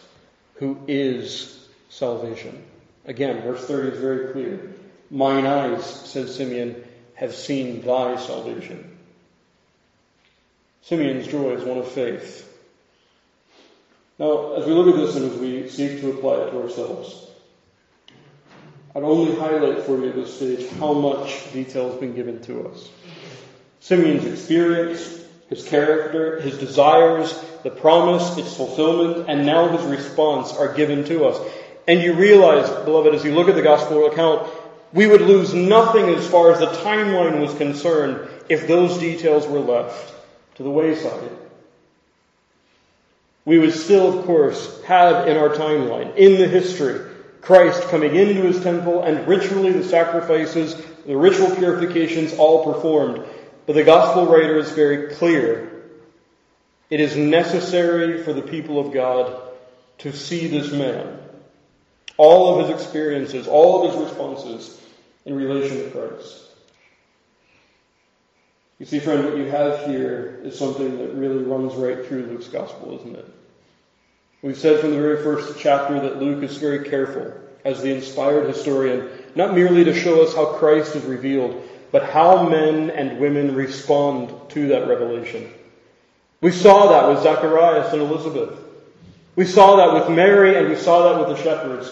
who 0.55 0.79
is 0.87 1.67
salvation. 1.89 2.63
Again, 3.05 3.41
verse 3.41 3.65
30 3.65 3.89
is 3.89 3.99
very 3.99 4.31
clear. 4.31 4.73
Mine 5.09 5.45
eyes, 5.45 5.85
says 5.85 6.35
Simeon, 6.35 6.83
have 7.15 7.35
seen 7.35 7.81
thy 7.81 8.15
salvation. 8.17 8.92
Simeon's 10.83 11.27
joy 11.27 11.53
is 11.53 11.63
one 11.63 11.77
of 11.77 11.87
faith. 11.87 12.45
Now, 14.19 14.55
as 14.55 14.65
we 14.65 14.73
look 14.73 14.93
at 14.93 14.99
this 14.99 15.15
and 15.15 15.31
as 15.31 15.37
we 15.37 15.69
seek 15.69 16.01
to 16.01 16.11
apply 16.11 16.43
it 16.43 16.51
to 16.51 16.61
ourselves, 16.61 17.25
I'd 18.93 19.03
only 19.03 19.33
highlight 19.35 19.83
for 19.83 19.97
you 19.97 20.09
at 20.09 20.15
this 20.15 20.35
stage 20.35 20.69
how 20.71 20.91
much 20.91 21.53
detail 21.53 21.89
has 21.89 21.99
been 22.01 22.13
given 22.13 22.41
to 22.43 22.67
us. 22.67 22.89
Simeon's 23.79 24.25
experience, 24.25 25.23
his 25.47 25.65
character, 25.65 26.41
his 26.41 26.57
desires, 26.57 27.33
the 27.63 27.71
promise, 27.71 28.37
its 28.37 28.53
fulfillment, 28.53 29.29
and 29.29 29.45
now 29.45 29.69
his 29.69 29.85
response 29.85 30.51
are 30.51 30.73
given 30.73 31.05
to 31.05 31.23
us. 31.23 31.39
And 31.87 32.01
you 32.01 32.13
realize, 32.13 32.69
beloved, 32.83 33.15
as 33.15 33.23
you 33.23 33.33
look 33.33 33.47
at 33.47 33.55
the 33.55 33.61
gospel 33.61 34.05
account, 34.07 34.51
we 34.91 35.07
would 35.07 35.21
lose 35.21 35.53
nothing 35.53 36.09
as 36.09 36.27
far 36.27 36.51
as 36.51 36.59
the 36.59 36.67
timeline 36.67 37.39
was 37.39 37.53
concerned 37.55 38.27
if 38.49 38.67
those 38.67 38.97
details 38.97 39.47
were 39.47 39.59
left 39.59 40.13
to 40.55 40.63
the 40.63 40.69
wayside. 40.69 41.29
We 43.45 43.59
would 43.59 43.73
still, 43.73 44.19
of 44.19 44.25
course, 44.25 44.81
have 44.83 45.27
in 45.27 45.37
our 45.37 45.49
timeline, 45.49 46.15
in 46.15 46.39
the 46.39 46.47
history, 46.47 47.09
Christ 47.41 47.81
coming 47.89 48.15
into 48.15 48.41
his 48.43 48.63
temple 48.63 49.03
and 49.03 49.27
ritually 49.27 49.73
the 49.73 49.83
sacrifices, 49.83 50.75
the 51.05 51.17
ritual 51.17 51.53
purifications 51.55 52.33
all 52.33 52.73
performed. 52.73 53.21
But 53.65 53.73
the 53.73 53.83
gospel 53.83 54.27
writer 54.27 54.57
is 54.57 54.71
very 54.71 55.13
clear. 55.15 55.69
It 56.89 57.01
is 57.01 57.17
necessary 57.17 58.23
for 58.23 58.31
the 58.31 58.41
people 58.41 58.79
of 58.79 58.93
God 58.93 59.41
to 59.99 60.13
see 60.13 60.47
this 60.47 60.71
man, 60.71 61.19
all 62.17 62.59
of 62.59 62.69
his 62.69 62.79
experiences, 62.79 63.47
all 63.47 63.83
of 63.83 63.93
his 63.93 64.03
responses 64.03 64.79
in 65.25 65.35
relation 65.35 65.77
to 65.77 65.89
Christ. 65.89 66.42
You 68.79 68.85
see, 68.85 68.99
friend, 68.99 69.23
what 69.25 69.37
you 69.37 69.45
have 69.45 69.85
here 69.85 70.39
is 70.43 70.57
something 70.57 70.97
that 70.97 71.13
really 71.13 71.43
runs 71.43 71.73
right 71.75 72.05
through 72.05 72.25
Luke's 72.25 72.47
gospel, 72.47 72.97
isn't 72.99 73.15
it? 73.15 73.33
We've 74.41 74.57
said 74.57 74.81
from 74.81 74.91
the 74.91 74.99
very 74.99 75.23
first 75.23 75.59
chapter 75.59 75.99
that 76.01 76.21
Luke 76.21 76.43
is 76.43 76.57
very 76.57 76.89
careful 76.89 77.33
as 77.63 77.81
the 77.81 77.93
inspired 77.93 78.47
historian, 78.47 79.09
not 79.35 79.55
merely 79.55 79.85
to 79.85 79.93
show 79.93 80.21
us 80.21 80.35
how 80.35 80.57
Christ 80.57 80.95
is 80.95 81.05
revealed, 81.05 81.63
but 81.91 82.09
how 82.09 82.49
men 82.49 82.89
and 82.89 83.19
women 83.19 83.55
respond 83.55 84.33
to 84.49 84.67
that 84.69 84.87
revelation. 84.87 85.49
We 86.41 86.51
saw 86.51 86.89
that 86.89 87.07
with 87.07 87.23
Zacharias 87.23 87.93
and 87.93 88.01
Elizabeth. 88.01 88.59
We 89.35 89.45
saw 89.45 89.77
that 89.77 89.93
with 89.93 90.15
Mary 90.15 90.57
and 90.57 90.67
we 90.67 90.75
saw 90.75 91.13
that 91.13 91.25
with 91.25 91.37
the 91.37 91.41
shepherds. 91.43 91.89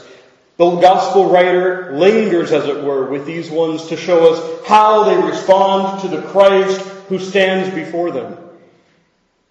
The 0.61 0.75
gospel 0.75 1.25
writer 1.25 1.91
lingers, 1.97 2.51
as 2.51 2.65
it 2.65 2.83
were, 2.83 3.09
with 3.09 3.25
these 3.25 3.49
ones 3.49 3.87
to 3.87 3.97
show 3.97 4.31
us 4.31 4.67
how 4.67 5.05
they 5.05 5.17
respond 5.17 6.01
to 6.01 6.07
the 6.07 6.21
Christ 6.21 6.79
who 7.09 7.17
stands 7.17 7.73
before 7.73 8.11
them. 8.11 8.37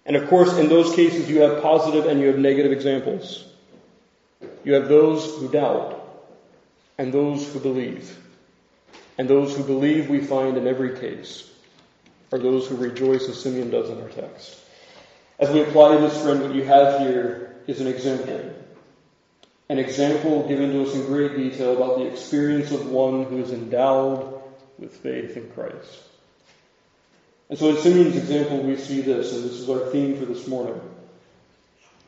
And 0.05 0.15
of 0.15 0.29
course, 0.29 0.57
in 0.57 0.69
those 0.69 0.95
cases, 0.95 1.29
you 1.29 1.41
have 1.41 1.61
positive 1.61 2.05
and 2.05 2.21
you 2.21 2.27
have 2.27 2.39
negative 2.39 2.71
examples. 2.71 3.43
You 4.63 4.75
have 4.75 4.87
those 4.87 5.35
who 5.35 5.49
doubt 5.49 6.01
and 6.97 7.13
those 7.13 7.45
who 7.51 7.59
believe. 7.59 8.17
And 9.17 9.29
those 9.29 9.53
who 9.53 9.65
believe 9.65 10.09
we 10.09 10.21
find 10.21 10.55
in 10.55 10.65
every 10.65 10.97
case 10.97 11.51
are 12.31 12.39
those 12.39 12.69
who 12.69 12.77
rejoice 12.77 13.27
as 13.27 13.37
Simeon 13.37 13.69
does 13.69 13.89
in 13.89 14.01
our 14.01 14.07
text. 14.07 14.61
As 15.39 15.49
we 15.49 15.61
apply 15.61 15.97
this, 15.97 16.23
friend, 16.23 16.41
what 16.41 16.55
you 16.55 16.63
have 16.63 17.01
here 17.01 17.57
is 17.67 17.81
an 17.81 17.87
example. 17.87 18.55
An 19.71 19.79
example 19.79 20.45
given 20.49 20.73
to 20.73 20.83
us 20.83 20.93
in 20.93 21.05
great 21.05 21.37
detail 21.37 21.77
about 21.77 21.97
the 21.97 22.07
experience 22.07 22.71
of 22.71 22.91
one 22.91 23.23
who 23.23 23.37
is 23.37 23.51
endowed 23.51 24.41
with 24.77 24.97
faith 24.97 25.37
in 25.37 25.49
Christ. 25.51 26.01
And 27.49 27.57
so 27.57 27.69
in 27.69 27.77
Simeon's 27.77 28.17
example, 28.17 28.57
we 28.63 28.75
see 28.75 28.99
this, 28.99 29.31
and 29.31 29.45
this 29.45 29.53
is 29.53 29.69
our 29.69 29.89
theme 29.91 30.19
for 30.19 30.25
this 30.25 30.45
morning, 30.45 30.77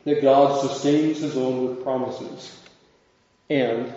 that 0.04 0.20
God 0.20 0.60
sustains 0.60 1.20
his 1.20 1.38
own 1.38 1.66
with 1.66 1.82
promises 1.82 2.54
and 3.48 3.94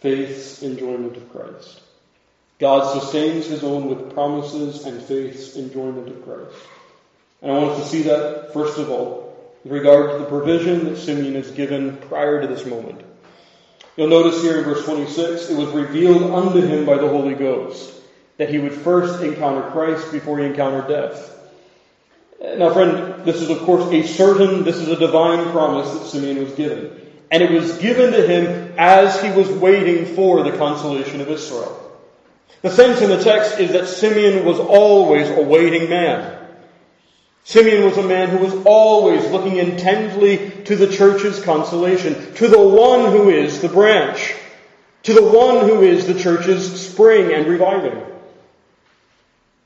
faith's 0.00 0.62
enjoyment 0.62 1.16
of 1.16 1.32
Christ. 1.32 1.80
God 2.58 3.00
sustains 3.00 3.46
his 3.46 3.64
own 3.64 3.88
with 3.88 4.12
promises 4.12 4.84
and 4.84 5.02
faith's 5.02 5.56
enjoyment 5.56 6.08
of 6.08 6.22
Christ. 6.22 6.66
And 7.40 7.50
I 7.50 7.58
want 7.60 7.70
us 7.70 7.84
to 7.84 7.96
see 7.96 8.02
that, 8.02 8.52
first 8.52 8.78
of 8.78 8.90
all, 8.90 9.29
with 9.64 9.72
regard 9.72 10.10
to 10.10 10.18
the 10.18 10.24
provision 10.24 10.84
that 10.86 10.96
Simeon 10.96 11.36
is 11.36 11.50
given 11.50 11.96
prior 11.96 12.40
to 12.40 12.46
this 12.46 12.64
moment. 12.64 13.02
You'll 13.96 14.08
notice 14.08 14.40
here 14.42 14.58
in 14.58 14.64
verse 14.64 14.84
26, 14.84 15.50
it 15.50 15.56
was 15.56 15.68
revealed 15.70 16.22
unto 16.22 16.60
him 16.60 16.86
by 16.86 16.96
the 16.96 17.08
Holy 17.08 17.34
Ghost 17.34 17.92
that 18.38 18.48
he 18.48 18.58
would 18.58 18.72
first 18.72 19.22
encounter 19.22 19.70
Christ 19.70 20.10
before 20.12 20.38
he 20.38 20.46
encountered 20.46 20.88
death. 20.88 21.36
Now, 22.40 22.72
friend, 22.72 23.22
this 23.26 23.42
is 23.42 23.50
of 23.50 23.58
course 23.60 23.92
a 23.92 24.02
certain, 24.02 24.64
this 24.64 24.76
is 24.76 24.88
a 24.88 24.96
divine 24.96 25.50
promise 25.50 25.90
that 25.92 26.06
Simeon 26.06 26.42
was 26.42 26.54
given. 26.54 26.98
And 27.30 27.42
it 27.42 27.50
was 27.50 27.76
given 27.78 28.12
to 28.12 28.26
him 28.26 28.72
as 28.78 29.20
he 29.22 29.30
was 29.30 29.48
waiting 29.50 30.06
for 30.16 30.42
the 30.42 30.56
consolation 30.56 31.20
of 31.20 31.28
Israel. 31.28 31.76
The 32.62 32.70
sense 32.70 33.02
in 33.02 33.10
the 33.10 33.22
text 33.22 33.58
is 33.60 33.72
that 33.72 33.86
Simeon 33.86 34.46
was 34.46 34.58
always 34.58 35.28
a 35.28 35.42
waiting 35.42 35.90
man. 35.90 36.39
Simeon 37.44 37.84
was 37.84 37.96
a 37.96 38.02
man 38.02 38.28
who 38.28 38.38
was 38.38 38.54
always 38.64 39.28
looking 39.30 39.56
intently 39.56 40.50
to 40.64 40.76
the 40.76 40.88
church's 40.88 41.42
consolation, 41.42 42.34
to 42.34 42.48
the 42.48 42.60
one 42.60 43.10
who 43.10 43.30
is 43.30 43.60
the 43.60 43.68
branch, 43.68 44.34
to 45.04 45.14
the 45.14 45.22
one 45.22 45.66
who 45.66 45.82
is 45.82 46.06
the 46.06 46.18
church's 46.18 46.88
spring 46.88 47.32
and 47.32 47.46
reviving. 47.46 48.00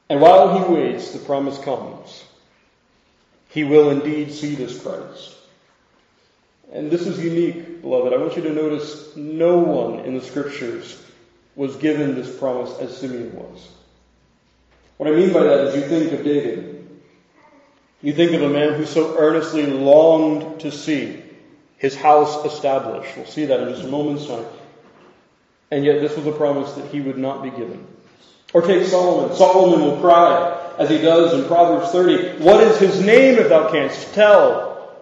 And 0.08 0.20
while 0.20 0.58
he 0.58 0.72
waits, 0.72 1.12
the 1.12 1.18
promise 1.18 1.58
comes. 1.58 2.24
He 3.48 3.64
will 3.64 3.90
indeed 3.90 4.32
see 4.32 4.54
this 4.54 4.80
Christ. 4.80 5.34
And 6.72 6.90
this 6.90 7.06
is 7.06 7.22
unique, 7.22 7.82
beloved. 7.82 8.12
I 8.12 8.16
want 8.16 8.36
you 8.36 8.42
to 8.42 8.52
notice 8.52 9.14
no 9.16 9.58
one 9.58 10.00
in 10.00 10.14
the 10.14 10.24
scriptures 10.24 11.00
was 11.54 11.76
given 11.76 12.14
this 12.14 12.36
promise 12.36 12.76
as 12.78 12.96
Simeon 12.96 13.34
was. 13.34 13.68
What 14.96 15.08
I 15.08 15.12
mean 15.12 15.32
by 15.32 15.44
that 15.44 15.66
is 15.66 15.74
you 15.76 15.82
think 15.82 16.12
of 16.12 16.24
David. 16.24 16.83
You 18.04 18.12
think 18.12 18.32
of 18.32 18.42
a 18.42 18.50
man 18.50 18.74
who 18.74 18.84
so 18.84 19.16
earnestly 19.16 19.64
longed 19.64 20.60
to 20.60 20.70
see 20.70 21.22
his 21.78 21.96
house 21.96 22.44
established. 22.44 23.16
We'll 23.16 23.24
see 23.24 23.46
that 23.46 23.60
in 23.60 23.70
just 23.70 23.84
a 23.84 23.88
moment's 23.88 24.26
time. 24.26 24.44
And 25.70 25.86
yet 25.86 26.02
this 26.02 26.14
was 26.14 26.26
a 26.26 26.32
promise 26.32 26.70
that 26.74 26.90
he 26.90 27.00
would 27.00 27.16
not 27.16 27.42
be 27.42 27.48
given. 27.48 27.86
Or 28.52 28.60
take 28.60 28.86
Solomon. 28.86 29.34
Solomon 29.34 29.80
will 29.80 30.00
cry, 30.02 30.74
as 30.78 30.90
he 30.90 30.98
does 30.98 31.32
in 31.32 31.46
Proverbs 31.46 31.92
30, 31.92 32.42
What 32.44 32.62
is 32.62 32.78
his 32.78 33.00
name 33.00 33.38
if 33.38 33.48
thou 33.48 33.72
canst 33.72 34.12
tell? 34.12 34.94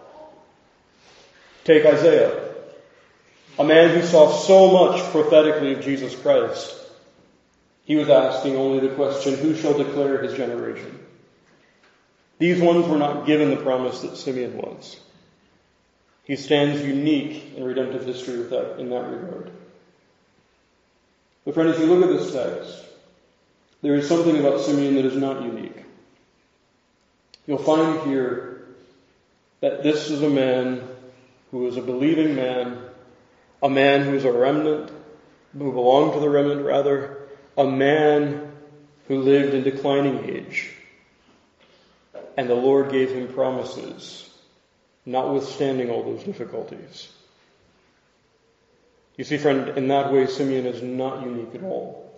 Take 1.64 1.85
Isaiah, 1.85 2.54
a 3.59 3.64
man 3.64 3.99
who 3.99 4.06
saw 4.06 4.30
so 4.30 4.71
much 4.71 5.02
prophetically 5.11 5.73
of 5.73 5.80
Jesus 5.82 6.14
Christ. 6.14 6.73
He 7.85 7.97
was 7.97 8.09
asking 8.09 8.54
only 8.54 8.78
the 8.78 8.94
question, 8.94 9.35
Who 9.35 9.56
shall 9.56 9.76
declare 9.76 10.23
his 10.23 10.35
generation? 10.35 11.01
These 12.42 12.61
ones 12.61 12.88
were 12.88 12.99
not 12.99 13.25
given 13.25 13.50
the 13.50 13.56
promise 13.56 14.00
that 14.00 14.16
Simeon 14.16 14.56
was. 14.56 14.99
He 16.25 16.34
stands 16.34 16.82
unique 16.82 17.54
in 17.56 17.62
redemptive 17.62 18.04
history 18.04 18.42
that, 18.42 18.80
in 18.80 18.90
that 18.90 19.08
regard. 19.08 19.52
But 21.44 21.54
friend, 21.54 21.68
as 21.68 21.78
you 21.78 21.87
look 21.87 22.02
at 22.02 22.18
this 22.18 22.32
text, 22.32 22.84
there 23.80 23.94
is 23.94 24.08
something 24.08 24.37
about 24.40 24.61
Simeon 24.61 24.96
that 24.96 25.04
is 25.04 25.16
not 25.16 25.44
unique. 25.44 25.84
You'll 27.46 27.58
find 27.58 28.08
here 28.08 28.66
that 29.61 29.84
this 29.84 30.11
is 30.11 30.20
a 30.22 30.28
man 30.28 30.82
who 31.52 31.68
is 31.68 31.76
a 31.76 31.80
believing 31.80 32.34
man, 32.34 32.76
a 33.62 33.70
man 33.70 34.02
who 34.02 34.16
is 34.16 34.25
a 34.25 34.32
remnant, 34.32 34.90
who 35.56 35.70
belonged 35.70 36.14
to 36.14 36.18
the 36.18 36.28
remnant 36.28 36.66
rather, 36.66 37.18
a 37.56 37.68
man 37.68 38.50
who 39.06 39.20
lived 39.20 39.54
in 39.54 39.62
declining 39.62 40.28
age. 40.28 40.72
And 42.36 42.48
the 42.48 42.54
Lord 42.54 42.90
gave 42.90 43.10
him 43.10 43.28
promises, 43.28 44.28
notwithstanding 45.04 45.90
all 45.90 46.02
those 46.02 46.24
difficulties. 46.24 47.08
You 49.16 49.24
see, 49.24 49.36
friend, 49.36 49.76
in 49.76 49.88
that 49.88 50.12
way, 50.12 50.26
Simeon 50.26 50.66
is 50.66 50.82
not 50.82 51.22
unique 51.22 51.54
at 51.54 51.62
all. 51.62 52.10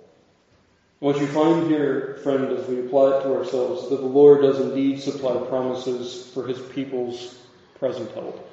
What 1.00 1.20
you 1.20 1.26
find 1.26 1.66
here, 1.66 2.20
friend, 2.22 2.56
as 2.56 2.66
we 2.66 2.78
apply 2.80 3.18
it 3.18 3.22
to 3.24 3.34
ourselves, 3.34 3.90
that 3.90 4.00
the 4.00 4.06
Lord 4.06 4.42
does 4.42 4.60
indeed 4.60 5.00
supply 5.00 5.36
promises 5.48 6.30
for 6.32 6.46
his 6.46 6.58
people's 6.60 7.36
present 7.78 8.10
help. 8.12 8.48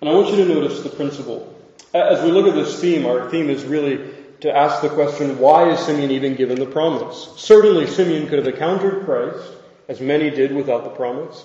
And 0.00 0.08
I 0.08 0.14
want 0.14 0.30
you 0.30 0.36
to 0.36 0.46
notice 0.46 0.82
the 0.82 0.88
principle. 0.88 1.54
As 1.92 2.24
we 2.24 2.32
look 2.32 2.46
at 2.46 2.54
this 2.54 2.80
theme, 2.80 3.06
our 3.06 3.30
theme 3.30 3.50
is 3.50 3.64
really 3.64 4.00
to 4.40 4.54
ask 4.54 4.82
the 4.82 4.88
question, 4.88 5.38
why 5.38 5.70
is 5.70 5.78
Simeon 5.80 6.10
even 6.10 6.34
given 6.34 6.58
the 6.58 6.66
promise? 6.66 7.32
Certainly 7.36 7.86
Simeon 7.86 8.26
could 8.26 8.38
have 8.38 8.52
encountered 8.52 9.04
Christ, 9.04 9.52
as 9.88 10.00
many 10.00 10.30
did 10.30 10.54
without 10.54 10.84
the 10.84 10.90
promise. 10.90 11.44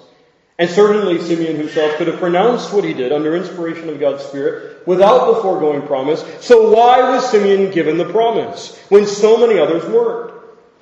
And 0.57 0.69
certainly 0.69 1.21
Simeon 1.21 1.55
himself 1.55 1.95
could 1.95 2.07
have 2.07 2.19
pronounced 2.19 2.73
what 2.73 2.83
he 2.83 2.93
did 2.93 3.13
under 3.13 3.35
inspiration 3.35 3.87
of 3.87 3.99
God's 3.99 4.23
Spirit 4.25 4.85
without 4.85 5.33
the 5.33 5.41
foregoing 5.41 5.83
promise. 5.87 6.21
So 6.41 6.69
why 6.71 7.15
was 7.15 7.29
Simeon 7.29 7.71
given 7.71 7.97
the 7.97 8.11
promise 8.11 8.77
when 8.89 9.05
so 9.05 9.37
many 9.37 9.57
others 9.57 9.85
weren't? 9.85 10.33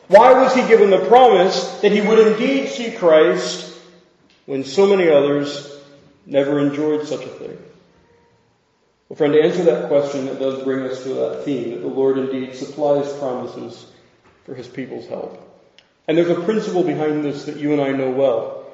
Why 0.07 0.33
was 0.33 0.55
he 0.55 0.67
given 0.67 0.89
the 0.89 1.05
promise 1.05 1.79
that 1.81 1.91
he 1.91 2.01
would 2.01 2.19
indeed 2.19 2.69
see 2.69 2.91
Christ 2.91 3.77
when 4.47 4.63
so 4.63 4.87
many 4.87 5.09
others 5.09 5.77
never 6.25 6.59
enjoyed 6.59 7.05
such 7.07 7.23
a 7.23 7.29
thing? 7.29 7.57
Well, 9.09 9.17
friend, 9.17 9.33
to 9.33 9.43
answer 9.43 9.63
that 9.65 9.89
question, 9.89 10.25
that 10.25 10.39
does 10.39 10.63
bring 10.63 10.85
us 10.85 11.03
to 11.03 11.09
that 11.09 11.43
theme 11.45 11.71
that 11.71 11.81
the 11.81 11.87
Lord 11.87 12.17
indeed 12.17 12.55
supplies 12.55 13.13
promises 13.13 13.85
for 14.43 14.55
his 14.55 14.67
people's 14.67 15.07
help. 15.07 15.46
And 16.07 16.17
there's 16.17 16.29
a 16.29 16.41
principle 16.41 16.83
behind 16.83 17.23
this 17.23 17.45
that 17.45 17.57
you 17.57 17.73
and 17.73 17.81
I 17.81 17.91
know 17.91 18.11
well. 18.11 18.65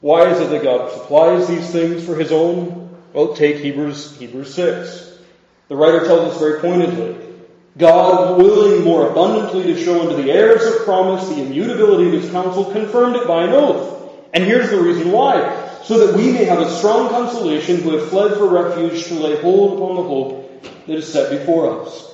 Why 0.00 0.28
is 0.30 0.40
it 0.40 0.50
that 0.50 0.62
God 0.62 0.92
supplies 0.92 1.48
these 1.48 1.70
things 1.70 2.04
for 2.04 2.14
his 2.14 2.30
own? 2.30 2.96
Well, 3.12 3.34
take 3.34 3.56
Hebrews, 3.56 4.16
Hebrews 4.18 4.54
6. 4.54 5.18
The 5.68 5.76
writer 5.76 6.04
tells 6.06 6.32
us 6.32 6.38
very 6.38 6.60
pointedly, 6.60 7.16
God, 7.76 8.38
willing 8.38 8.84
more 8.84 9.10
abundantly 9.10 9.64
to 9.64 9.82
show 9.82 10.02
unto 10.02 10.22
the 10.22 10.30
heirs 10.30 10.64
of 10.64 10.84
promise 10.84 11.28
the 11.28 11.42
immutability 11.42 12.06
of 12.06 12.22
his 12.22 12.30
counsel, 12.30 12.66
confirmed 12.66 13.16
it 13.16 13.26
by 13.26 13.44
an 13.44 13.50
oath. 13.50 14.12
And 14.32 14.44
here's 14.44 14.70
the 14.70 14.80
reason 14.80 15.10
why. 15.10 15.80
So 15.82 16.06
that 16.06 16.16
we 16.16 16.32
may 16.32 16.44
have 16.44 16.60
a 16.60 16.70
strong 16.70 17.08
consolation 17.08 17.80
who 17.80 17.96
have 17.96 18.08
fled 18.10 18.34
for 18.34 18.46
refuge 18.46 19.04
to 19.06 19.14
lay 19.14 19.40
hold 19.40 19.78
upon 19.78 19.96
the 19.96 20.02
hope 20.02 20.62
that 20.86 20.96
is 20.96 21.12
set 21.12 21.30
before 21.30 21.82
us. 21.82 22.13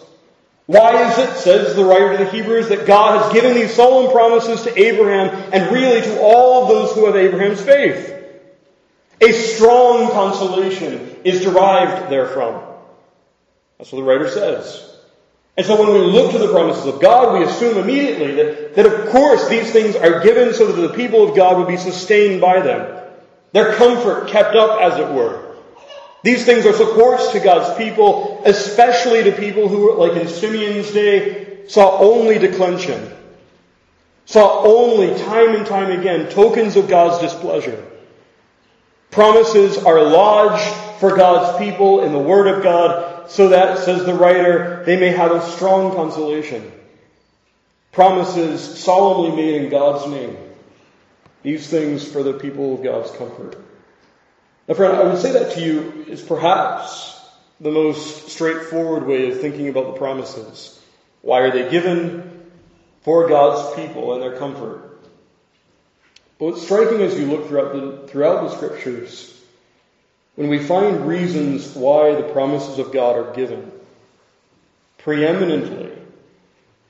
Why 0.70 1.10
is 1.10 1.18
it, 1.18 1.36
says 1.36 1.74
the 1.74 1.84
writer 1.84 2.16
to 2.16 2.24
the 2.24 2.30
Hebrews, 2.30 2.68
that 2.68 2.86
God 2.86 3.20
has 3.20 3.32
given 3.32 3.54
these 3.54 3.74
solemn 3.74 4.12
promises 4.12 4.62
to 4.62 4.80
Abraham 4.80 5.50
and 5.52 5.68
really 5.72 6.00
to 6.00 6.20
all 6.20 6.62
of 6.62 6.68
those 6.68 6.94
who 6.94 7.06
have 7.06 7.16
Abraham's 7.16 7.60
faith? 7.60 8.14
A 9.20 9.32
strong 9.32 10.12
consolation 10.12 11.16
is 11.24 11.42
derived 11.42 12.08
therefrom. 12.08 12.62
That's 13.78 13.90
what 13.90 13.98
the 13.98 14.04
writer 14.04 14.28
says. 14.28 14.94
And 15.56 15.66
so 15.66 15.76
when 15.76 15.92
we 15.92 16.06
look 16.06 16.30
to 16.30 16.38
the 16.38 16.52
promises 16.52 16.86
of 16.86 17.00
God, 17.00 17.36
we 17.36 17.44
assume 17.44 17.76
immediately 17.76 18.36
that, 18.36 18.76
that 18.76 18.86
of 18.86 19.08
course 19.08 19.48
these 19.48 19.72
things 19.72 19.96
are 19.96 20.22
given 20.22 20.54
so 20.54 20.70
that 20.70 20.80
the 20.80 20.94
people 20.94 21.28
of 21.28 21.34
God 21.34 21.58
would 21.58 21.66
be 21.66 21.78
sustained 21.78 22.40
by 22.40 22.60
them. 22.60 22.96
Their 23.50 23.74
comfort 23.74 24.28
kept 24.28 24.54
up, 24.54 24.80
as 24.80 25.00
it 25.00 25.12
were. 25.12 25.49
These 26.22 26.44
things 26.44 26.66
are 26.66 26.72
supports 26.72 27.32
to 27.32 27.40
God's 27.40 27.76
people, 27.78 28.42
especially 28.44 29.24
to 29.24 29.32
people 29.32 29.68
who, 29.68 29.94
like 29.94 30.20
in 30.20 30.28
Simeon's 30.28 30.90
day, 30.90 31.66
saw 31.66 31.98
only 31.98 32.38
declension, 32.38 33.10
saw 34.26 34.62
only 34.64 35.18
time 35.22 35.54
and 35.54 35.66
time 35.66 35.98
again 35.98 36.30
tokens 36.30 36.76
of 36.76 36.88
God's 36.88 37.22
displeasure. 37.22 37.86
Promises 39.10 39.78
are 39.78 40.02
lodged 40.02 40.74
for 41.00 41.16
God's 41.16 41.58
people 41.58 42.02
in 42.02 42.12
the 42.12 42.18
Word 42.18 42.46
of 42.46 42.62
God 42.62 43.30
so 43.30 43.48
that, 43.48 43.78
says 43.78 44.04
the 44.04 44.14
writer, 44.14 44.82
they 44.84 44.98
may 44.98 45.10
have 45.10 45.32
a 45.32 45.50
strong 45.50 45.94
consolation. 45.94 46.70
Promises 47.92 48.78
solemnly 48.78 49.36
made 49.36 49.62
in 49.62 49.70
God's 49.70 50.10
name. 50.10 50.36
These 51.42 51.68
things 51.68 52.06
for 52.06 52.22
the 52.22 52.34
people 52.34 52.74
of 52.74 52.82
God's 52.82 53.10
comfort. 53.12 53.56
Now, 54.70 54.76
friend, 54.76 54.96
I 54.96 55.02
would 55.02 55.20
say 55.20 55.32
that 55.32 55.54
to 55.54 55.60
you 55.60 56.04
is 56.06 56.22
perhaps 56.22 57.20
the 57.60 57.72
most 57.72 58.28
straightforward 58.28 59.04
way 59.04 59.28
of 59.28 59.40
thinking 59.40 59.68
about 59.68 59.86
the 59.86 59.98
promises. 59.98 60.80
Why 61.22 61.40
are 61.40 61.50
they 61.50 61.68
given? 61.68 62.52
For 63.02 63.28
God's 63.28 63.74
people 63.74 64.12
and 64.12 64.22
their 64.22 64.36
comfort. 64.36 65.00
But 66.38 66.44
what's 66.44 66.62
striking 66.62 67.02
as 67.02 67.18
you 67.18 67.26
look 67.26 67.48
throughout 67.48 67.72
the, 67.72 68.06
throughout 68.06 68.48
the 68.48 68.54
scriptures, 68.54 69.36
when 70.36 70.48
we 70.48 70.60
find 70.60 71.04
reasons 71.04 71.74
why 71.74 72.14
the 72.14 72.32
promises 72.32 72.78
of 72.78 72.92
God 72.92 73.16
are 73.16 73.34
given, 73.34 73.72
preeminently, 74.98 75.90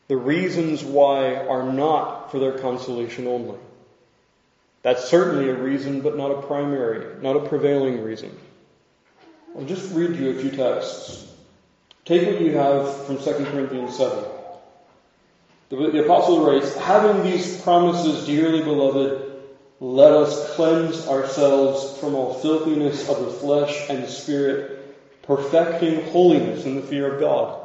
the 0.08 0.18
reasons 0.18 0.84
why 0.84 1.34
are 1.34 1.72
not 1.72 2.30
for 2.30 2.40
their 2.40 2.58
consolation 2.58 3.26
only. 3.26 3.58
That's 4.82 5.08
certainly 5.08 5.50
a 5.50 5.54
reason, 5.54 6.00
but 6.00 6.16
not 6.16 6.30
a 6.30 6.42
primary, 6.42 7.20
not 7.22 7.36
a 7.36 7.48
prevailing 7.48 8.02
reason. 8.02 8.34
I'll 9.56 9.64
just 9.64 9.92
read 9.94 10.16
you 10.16 10.30
a 10.30 10.34
few 10.34 10.50
texts. 10.50 11.26
Take 12.04 12.26
what 12.26 12.40
you 12.40 12.52
have 12.52 13.06
from 13.06 13.18
2 13.18 13.32
Corinthians 13.46 13.96
7. 13.96 14.24
The, 15.68 15.76
the 15.90 16.04
apostle 16.04 16.44
writes, 16.46 16.74
Having 16.76 17.30
these 17.30 17.60
promises, 17.60 18.26
dearly 18.26 18.62
beloved, 18.62 19.30
let 19.80 20.12
us 20.12 20.54
cleanse 20.54 21.06
ourselves 21.06 21.98
from 21.98 22.14
all 22.14 22.34
filthiness 22.34 23.08
of 23.08 23.20
the 23.20 23.30
flesh 23.30 23.88
and 23.90 24.08
spirit, 24.08 25.22
perfecting 25.22 26.10
holiness 26.10 26.64
in 26.64 26.76
the 26.76 26.82
fear 26.82 27.14
of 27.14 27.20
God. 27.20 27.60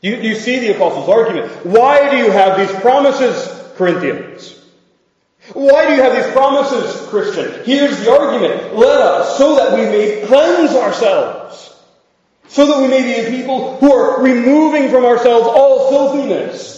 You, 0.00 0.16
you 0.16 0.34
see 0.34 0.58
the 0.58 0.74
apostle's 0.74 1.08
argument. 1.08 1.66
Why 1.66 2.10
do 2.10 2.16
you 2.16 2.30
have 2.30 2.58
these 2.58 2.80
promises, 2.80 3.48
Corinthians? 3.76 4.55
Why 5.52 5.86
do 5.86 5.94
you 5.94 6.02
have 6.02 6.14
these 6.14 6.32
promises, 6.32 7.08
Christian? 7.08 7.64
Here's 7.64 8.00
the 8.00 8.10
argument. 8.10 8.76
Let 8.76 9.00
us, 9.00 9.38
so 9.38 9.56
that 9.56 9.74
we 9.74 9.84
may 9.84 10.26
cleanse 10.26 10.72
ourselves. 10.72 11.74
So 12.48 12.66
that 12.66 12.80
we 12.80 12.88
may 12.88 13.02
be 13.02 13.26
a 13.26 13.30
people 13.30 13.76
who 13.78 13.92
are 13.92 14.22
removing 14.22 14.90
from 14.90 15.04
ourselves 15.04 15.46
all 15.46 15.90
filthiness 15.90 16.76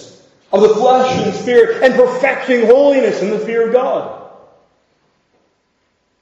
of 0.52 0.62
the 0.62 0.70
flesh 0.70 1.26
and 1.26 1.34
spirit 1.34 1.82
and 1.82 1.94
perfecting 1.94 2.66
holiness 2.66 3.22
in 3.22 3.30
the 3.30 3.38
fear 3.38 3.68
of 3.68 3.72
God. 3.72 4.18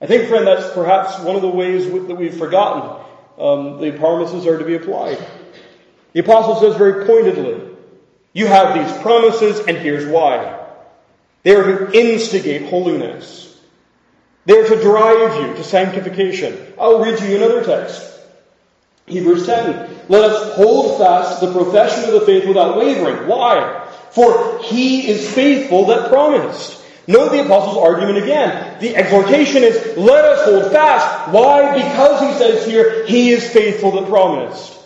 I 0.00 0.06
think, 0.06 0.28
friend, 0.28 0.46
that's 0.46 0.72
perhaps 0.74 1.18
one 1.20 1.36
of 1.36 1.42
the 1.42 1.48
ways 1.48 1.90
that 1.90 2.14
we've 2.14 2.36
forgotten 2.36 3.04
um, 3.38 3.80
the 3.80 3.92
promises 3.92 4.46
are 4.46 4.58
to 4.58 4.64
be 4.64 4.74
applied. 4.74 5.18
The 6.12 6.20
apostle 6.20 6.56
says 6.56 6.76
very 6.76 7.06
pointedly, 7.06 7.60
you 8.32 8.46
have 8.46 8.74
these 8.74 9.02
promises 9.02 9.60
and 9.60 9.76
here's 9.76 10.06
why. 10.06 10.55
They 11.46 11.54
are 11.54 11.86
to 11.86 11.96
instigate 11.96 12.68
holiness. 12.70 13.56
They 14.46 14.54
are 14.58 14.66
to 14.66 14.82
drive 14.82 15.40
you 15.40 15.54
to 15.54 15.62
sanctification. 15.62 16.72
I'll 16.76 16.98
read 16.98 17.20
you 17.20 17.36
another 17.36 17.62
text. 17.62 18.02
Hebrews 19.06 19.46
10. 19.46 20.06
Let 20.08 20.24
us 20.28 20.56
hold 20.56 20.98
fast 20.98 21.40
the 21.40 21.52
profession 21.52 22.02
of 22.02 22.14
the 22.14 22.26
faith 22.26 22.48
without 22.48 22.76
wavering. 22.76 23.28
Why? 23.28 23.88
For 24.10 24.60
he 24.64 25.06
is 25.06 25.32
faithful 25.32 25.86
that 25.86 26.08
promised. 26.08 26.82
Note 27.06 27.30
the 27.30 27.44
apostle's 27.44 27.78
argument 27.78 28.18
again. 28.18 28.80
The 28.80 28.96
exhortation 28.96 29.62
is, 29.62 29.96
let 29.96 30.24
us 30.24 30.44
hold 30.46 30.72
fast. 30.72 31.32
Why? 31.32 31.74
Because 31.74 32.22
he 32.22 32.38
says 32.40 32.66
here, 32.66 33.06
he 33.06 33.30
is 33.30 33.48
faithful 33.52 33.92
that 33.92 34.08
promised. 34.08 34.76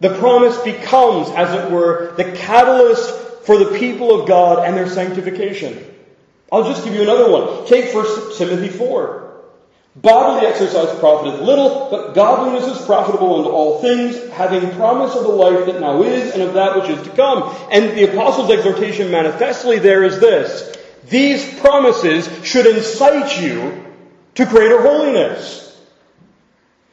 The 0.00 0.18
promise 0.18 0.56
becomes, 0.62 1.28
as 1.28 1.52
it 1.52 1.70
were, 1.70 2.14
the 2.16 2.32
catalyst 2.32 3.25
for 3.46 3.56
the 3.56 3.78
people 3.78 4.20
of 4.20 4.28
God 4.28 4.66
and 4.66 4.76
their 4.76 4.88
sanctification. 4.88 5.82
I'll 6.50 6.64
just 6.64 6.84
give 6.84 6.94
you 6.94 7.02
another 7.02 7.30
one. 7.30 7.66
Take 7.66 7.94
1 7.94 8.36
Timothy 8.36 8.68
4. 8.68 9.22
Bodily 9.96 10.46
exercise 10.46 10.98
profiteth 10.98 11.40
little, 11.40 11.88
but 11.90 12.12
godliness 12.12 12.66
is 12.66 12.84
profitable 12.84 13.36
unto 13.36 13.48
all 13.48 13.80
things, 13.80 14.30
having 14.30 14.70
promise 14.72 15.14
of 15.14 15.22
the 15.22 15.30
life 15.30 15.64
that 15.66 15.80
now 15.80 16.02
is 16.02 16.34
and 16.34 16.42
of 16.42 16.54
that 16.54 16.76
which 16.76 16.90
is 16.90 17.02
to 17.04 17.16
come. 17.16 17.56
And 17.70 17.96
the 17.96 18.12
apostle's 18.12 18.50
exhortation 18.50 19.10
manifestly 19.10 19.78
there 19.78 20.04
is 20.04 20.20
this. 20.20 20.76
These 21.08 21.58
promises 21.60 22.28
should 22.44 22.66
incite 22.66 23.40
you 23.40 23.84
to 24.34 24.44
greater 24.44 24.82
holiness. 24.82 25.65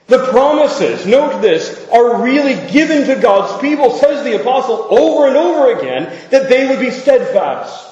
The 0.08 0.28
promises, 0.28 1.06
note 1.06 1.42
this, 1.42 1.88
are 1.90 2.22
really 2.22 2.56
given 2.72 3.08
to 3.08 3.22
God's 3.22 3.62
people, 3.62 3.92
says 3.92 4.24
the 4.24 4.40
apostle 4.40 4.88
over 4.90 5.28
and 5.28 5.38
over 5.38 5.80
again, 5.80 6.14
that 6.30 6.50
they 6.50 6.68
would 6.68 6.80
be 6.80 6.92
steadfast. 6.92 7.90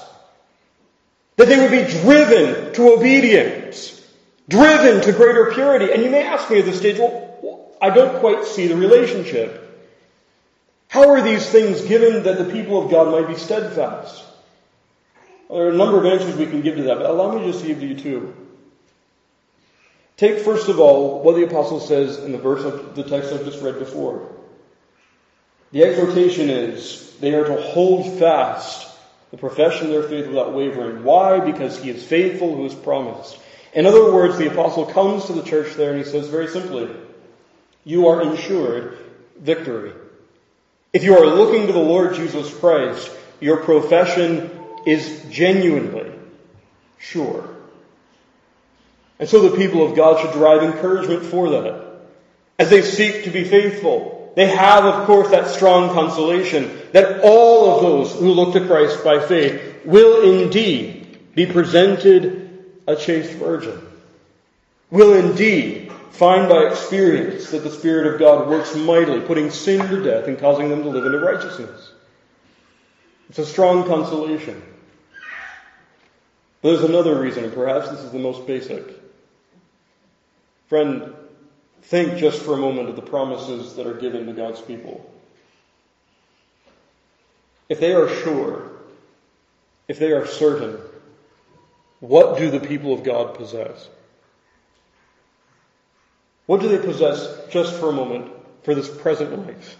That 1.38 1.48
they 1.48 1.58
would 1.58 1.72
be 1.72 1.90
driven 2.02 2.74
to 2.74 2.94
obedience 2.94 3.92
driven 4.52 5.02
to 5.02 5.14
greater 5.14 5.52
purity. 5.54 5.92
And 5.92 6.04
you 6.04 6.12
may 6.12 6.24
ask 6.24 6.50
me 6.52 6.60
at 6.60 6.66
this 6.66 6.78
stage, 6.78 7.00
well, 7.00 7.72
I 7.82 7.90
don't 7.90 8.20
quite 8.20 8.46
see 8.46 8.68
the 8.68 8.76
relationship. 8.76 9.58
How 10.90 11.10
are 11.10 11.22
these 11.22 11.50
things 11.50 11.82
given 11.82 12.24
that 12.24 12.38
the 12.38 12.52
people 12.52 12.84
of 12.84 12.92
God 12.92 13.12
might 13.12 13.34
be 13.34 13.40
steadfast? 13.40 14.24
Well, 15.48 15.60
there 15.60 15.68
are 15.70 15.72
a 15.72 15.78
number 15.78 15.98
of 15.98 16.06
answers 16.06 16.36
we 16.36 16.46
can 16.46 16.62
give 16.62 16.76
to 16.76 16.84
that, 16.84 17.00
but 17.00 17.10
allow 17.10 17.38
me 17.38 17.50
just 17.50 17.62
to 17.62 17.68
give 17.68 17.80
to 17.80 17.88
you 17.88 17.96
two. 17.96 18.36
Take 20.22 20.42
first 20.42 20.70
of 20.70 20.80
all 20.80 21.24
what 21.24 21.36
the 21.36 21.46
apostle 21.46 21.80
says 21.80 22.20
in 22.20 22.32
the 22.32 22.38
verse 22.38 22.64
of 22.64 22.94
the 22.94 23.02
text 23.02 23.34
I've 23.34 23.44
just 23.44 23.60
read 23.64 23.80
before. 23.80 24.30
The 25.72 25.84
exhortation 25.84 26.52
is 26.52 27.18
they 27.20 27.34
are 27.34 27.46
to 27.46 27.60
hold 27.60 28.20
fast 28.20 28.88
the 29.32 29.38
profession 29.38 29.88
of 29.88 29.94
their 29.94 30.04
faith 30.04 30.28
without 30.28 30.54
wavering. 30.54 31.04
Why? 31.04 31.40
Because 31.40 31.82
he 31.82 31.90
is 31.90 32.06
faithful 32.06 32.56
who 32.56 32.66
has 32.66 32.76
promised. 32.76 33.40
In 33.74 33.88
other 33.88 34.14
words, 34.14 34.38
the 34.38 34.52
apostle 34.52 34.86
comes 34.86 35.26
to 35.26 35.34
the 35.34 35.42
church 35.42 35.74
there 35.74 35.90
and 35.90 35.98
he 35.98 36.06
says 36.06 36.28
very 36.28 36.50
simply, 36.50 36.88
you 37.84 38.08
are 38.10 38.22
insured 38.22 39.00
victory. 39.40 39.94
If 40.94 41.04
you 41.04 41.18
are 41.18 41.26
looking 41.26 41.66
to 41.66 41.74
the 41.74 41.80
Lord 41.80 42.14
Jesus 42.14 42.54
Christ, 42.60 43.10
your 43.40 43.58
profession 43.58 44.52
is 44.86 45.26
genuinely 45.32 46.12
sure. 47.00 47.51
And 49.22 49.30
so 49.30 49.48
the 49.48 49.56
people 49.56 49.86
of 49.86 49.96
God 49.96 50.20
should 50.20 50.34
derive 50.34 50.64
encouragement 50.64 51.24
for 51.24 51.52
that. 51.52 51.86
As 52.58 52.72
they 52.72 52.82
seek 52.82 53.26
to 53.26 53.30
be 53.30 53.44
faithful, 53.44 54.34
they 54.36 54.48
have, 54.48 54.84
of 54.84 55.06
course, 55.06 55.30
that 55.30 55.48
strong 55.48 55.94
consolation 55.94 56.76
that 56.92 57.22
all 57.24 57.76
of 57.76 57.82
those 57.84 58.20
who 58.20 58.34
look 58.34 58.54
to 58.54 58.66
Christ 58.66 59.04
by 59.04 59.20
faith 59.20 59.86
will 59.86 60.42
indeed 60.42 61.20
be 61.36 61.46
presented 61.46 62.66
a 62.88 62.96
chaste 62.96 63.34
virgin, 63.34 63.80
will 64.90 65.14
indeed 65.14 65.92
find 66.10 66.50
by 66.50 66.64
experience 66.64 67.52
that 67.52 67.64
the 67.64 67.70
Spirit 67.70 68.12
of 68.12 68.20
God 68.20 68.50
works 68.50 68.76
mightily, 68.76 69.22
putting 69.22 69.52
sin 69.52 69.88
to 69.88 70.04
death 70.04 70.28
and 70.28 70.40
causing 70.40 70.70
them 70.70 70.82
to 70.82 70.90
live 70.90 71.06
into 71.06 71.20
righteousness. 71.20 71.92
It's 73.30 73.38
a 73.38 73.46
strong 73.46 73.86
consolation. 73.86 74.62
There's 76.64 76.84
another 76.84 77.22
reason, 77.22 77.44
and 77.44 77.54
perhaps 77.54 77.90
this 77.90 78.00
is 78.00 78.12
the 78.12 78.20
most 78.20 78.48
basic. 78.48 79.01
Friend, 80.72 81.14
think 81.82 82.18
just 82.18 82.44
for 82.44 82.54
a 82.54 82.58
moment 82.58 82.88
of 82.88 82.96
the 82.96 83.02
promises 83.02 83.76
that 83.76 83.88
are 83.88 83.94
given 83.94 84.26
to 84.28 84.32
God's 84.32 84.62
people. 84.62 85.14
If 87.68 87.82
they 87.82 87.92
are 87.92 88.08
sure, 88.08 88.72
if 89.90 90.00
they 90.00 90.14
are 90.14 90.26
certain, 90.26 90.78
what 92.00 92.38
do 92.38 92.50
the 92.50 92.62
people 92.62 92.94
of 92.94 93.04
God 93.04 93.34
possess? 93.34 93.90
What 96.46 96.62
do 96.62 96.70
they 96.70 96.78
possess 96.82 97.28
just 97.50 97.78
for 97.78 97.90
a 97.90 97.92
moment 97.94 98.32
for 98.64 98.74
this 98.74 98.88
present 98.88 99.46
life? 99.46 99.76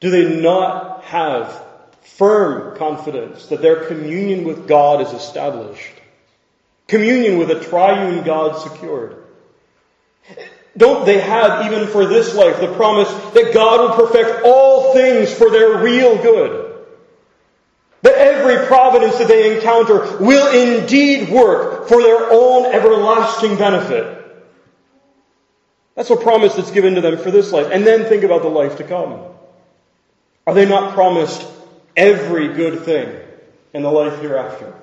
Do 0.00 0.10
they 0.10 0.40
not 0.40 1.04
have 1.04 1.64
firm 2.02 2.76
confidence 2.76 3.46
that 3.46 3.62
their 3.62 3.84
communion 3.86 4.42
with 4.42 4.66
God 4.66 5.00
is 5.00 5.12
established? 5.12 5.94
Communion 6.88 7.38
with 7.38 7.52
a 7.52 7.60
triune 7.60 8.24
God 8.24 8.60
secured? 8.60 9.23
Don't 10.76 11.06
they 11.06 11.20
have, 11.20 11.66
even 11.66 11.86
for 11.86 12.06
this 12.06 12.34
life, 12.34 12.60
the 12.60 12.72
promise 12.74 13.08
that 13.34 13.54
God 13.54 13.80
will 13.80 14.06
perfect 14.06 14.44
all 14.44 14.92
things 14.92 15.32
for 15.32 15.50
their 15.50 15.78
real 15.78 16.20
good? 16.20 16.84
That 18.02 18.16
every 18.16 18.66
providence 18.66 19.16
that 19.18 19.28
they 19.28 19.56
encounter 19.56 20.18
will 20.18 20.52
indeed 20.52 21.30
work 21.30 21.88
for 21.88 22.02
their 22.02 22.28
own 22.32 22.66
everlasting 22.66 23.56
benefit. 23.56 24.20
That's 25.94 26.10
a 26.10 26.16
promise 26.16 26.54
that's 26.56 26.72
given 26.72 26.96
to 26.96 27.00
them 27.00 27.18
for 27.18 27.30
this 27.30 27.52
life. 27.52 27.68
And 27.72 27.86
then 27.86 28.04
think 28.04 28.24
about 28.24 28.42
the 28.42 28.48
life 28.48 28.78
to 28.78 28.84
come. 28.84 29.20
Are 30.46 30.54
they 30.54 30.68
not 30.68 30.94
promised 30.94 31.46
every 31.96 32.52
good 32.52 32.80
thing 32.80 33.16
in 33.72 33.82
the 33.82 33.90
life 33.90 34.20
hereafter? 34.20 34.74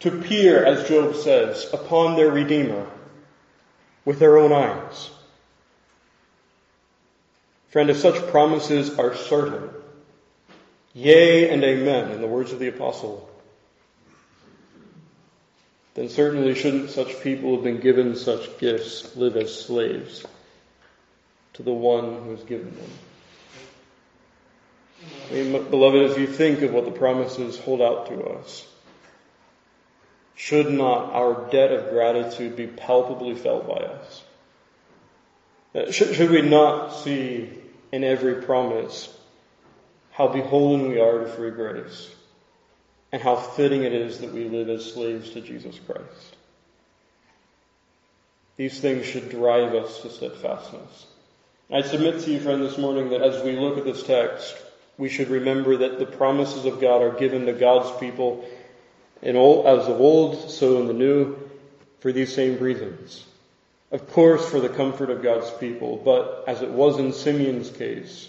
To 0.00 0.10
peer, 0.10 0.64
as 0.64 0.88
Job 0.88 1.14
says, 1.14 1.70
upon 1.72 2.16
their 2.16 2.30
Redeemer 2.30 2.86
with 4.04 4.18
their 4.18 4.38
own 4.38 4.52
eyes. 4.52 5.10
Friend, 7.70 7.90
if 7.90 7.96
such 7.96 8.26
promises 8.28 8.98
are 8.98 9.16
certain, 9.16 9.70
Yea 10.94 11.50
and 11.50 11.64
amen, 11.64 12.12
in 12.12 12.20
the 12.20 12.26
words 12.28 12.52
of 12.52 12.60
the 12.60 12.68
apostle. 12.68 13.28
Then 15.94 16.08
certainly 16.08 16.54
shouldn't 16.54 16.90
such 16.90 17.20
people 17.20 17.50
who 17.50 17.54
have 17.56 17.64
been 17.64 17.80
given 17.80 18.14
such 18.14 18.58
gifts 18.58 19.16
live 19.16 19.36
as 19.36 19.66
slaves 19.66 20.24
to 21.54 21.62
the 21.62 21.72
one 21.72 22.22
who 22.22 22.30
has 22.30 22.44
given 22.44 22.74
them. 22.76 22.90
I 25.30 25.34
mean, 25.34 25.70
beloved, 25.70 26.10
as 26.10 26.16
you 26.16 26.26
think 26.26 26.62
of 26.62 26.72
what 26.72 26.84
the 26.84 26.90
promises 26.92 27.58
hold 27.58 27.82
out 27.82 28.06
to 28.06 28.24
us, 28.24 28.66
should 30.34 30.70
not 30.70 31.12
our 31.12 31.50
debt 31.50 31.70
of 31.70 31.90
gratitude 31.90 32.56
be 32.56 32.66
palpably 32.66 33.34
felt 33.34 33.66
by 33.68 33.74
us? 33.74 34.24
Uh, 35.74 35.90
should, 35.90 36.14
should 36.14 36.30
we 36.30 36.42
not 36.42 36.90
see 36.90 37.50
in 37.92 38.04
every 38.04 38.42
promise 38.42 39.16
how 40.12 40.28
beholden 40.28 40.88
we 40.88 41.00
are 41.00 41.20
to 41.20 41.26
free 41.26 41.50
grace, 41.50 42.08
and 43.10 43.20
how 43.20 43.36
fitting 43.36 43.82
it 43.82 43.92
is 43.92 44.18
that 44.18 44.32
we 44.32 44.48
live 44.48 44.68
as 44.68 44.92
slaves 44.92 45.30
to 45.30 45.40
Jesus 45.40 45.78
Christ. 45.86 46.36
These 48.56 48.80
things 48.80 49.06
should 49.06 49.30
drive 49.30 49.74
us 49.74 50.02
to 50.02 50.10
steadfastness. 50.10 51.06
I 51.72 51.82
submit 51.82 52.20
to 52.22 52.30
you, 52.30 52.38
friend, 52.38 52.62
this 52.62 52.78
morning 52.78 53.10
that 53.10 53.22
as 53.22 53.42
we 53.42 53.52
look 53.56 53.78
at 53.78 53.84
this 53.84 54.04
text, 54.04 54.56
we 54.96 55.08
should 55.08 55.28
remember 55.28 55.78
that 55.78 55.98
the 55.98 56.06
promises 56.06 56.64
of 56.64 56.80
God 56.80 57.02
are 57.02 57.18
given 57.18 57.46
to 57.46 57.52
God's 57.52 57.98
people 57.98 58.48
in 59.24 59.36
old, 59.36 59.66
as 59.66 59.88
of 59.88 60.00
old, 60.00 60.50
so 60.50 60.80
in 60.80 60.86
the 60.86 60.92
new, 60.92 61.36
for 62.00 62.12
these 62.12 62.34
same 62.34 62.58
reasons. 62.58 63.24
Of 63.90 64.10
course, 64.10 64.48
for 64.48 64.60
the 64.60 64.68
comfort 64.68 65.10
of 65.10 65.22
God's 65.22 65.50
people, 65.52 65.96
but 65.96 66.44
as 66.46 66.62
it 66.62 66.70
was 66.70 66.98
in 66.98 67.12
Simeon's 67.12 67.70
case, 67.70 68.28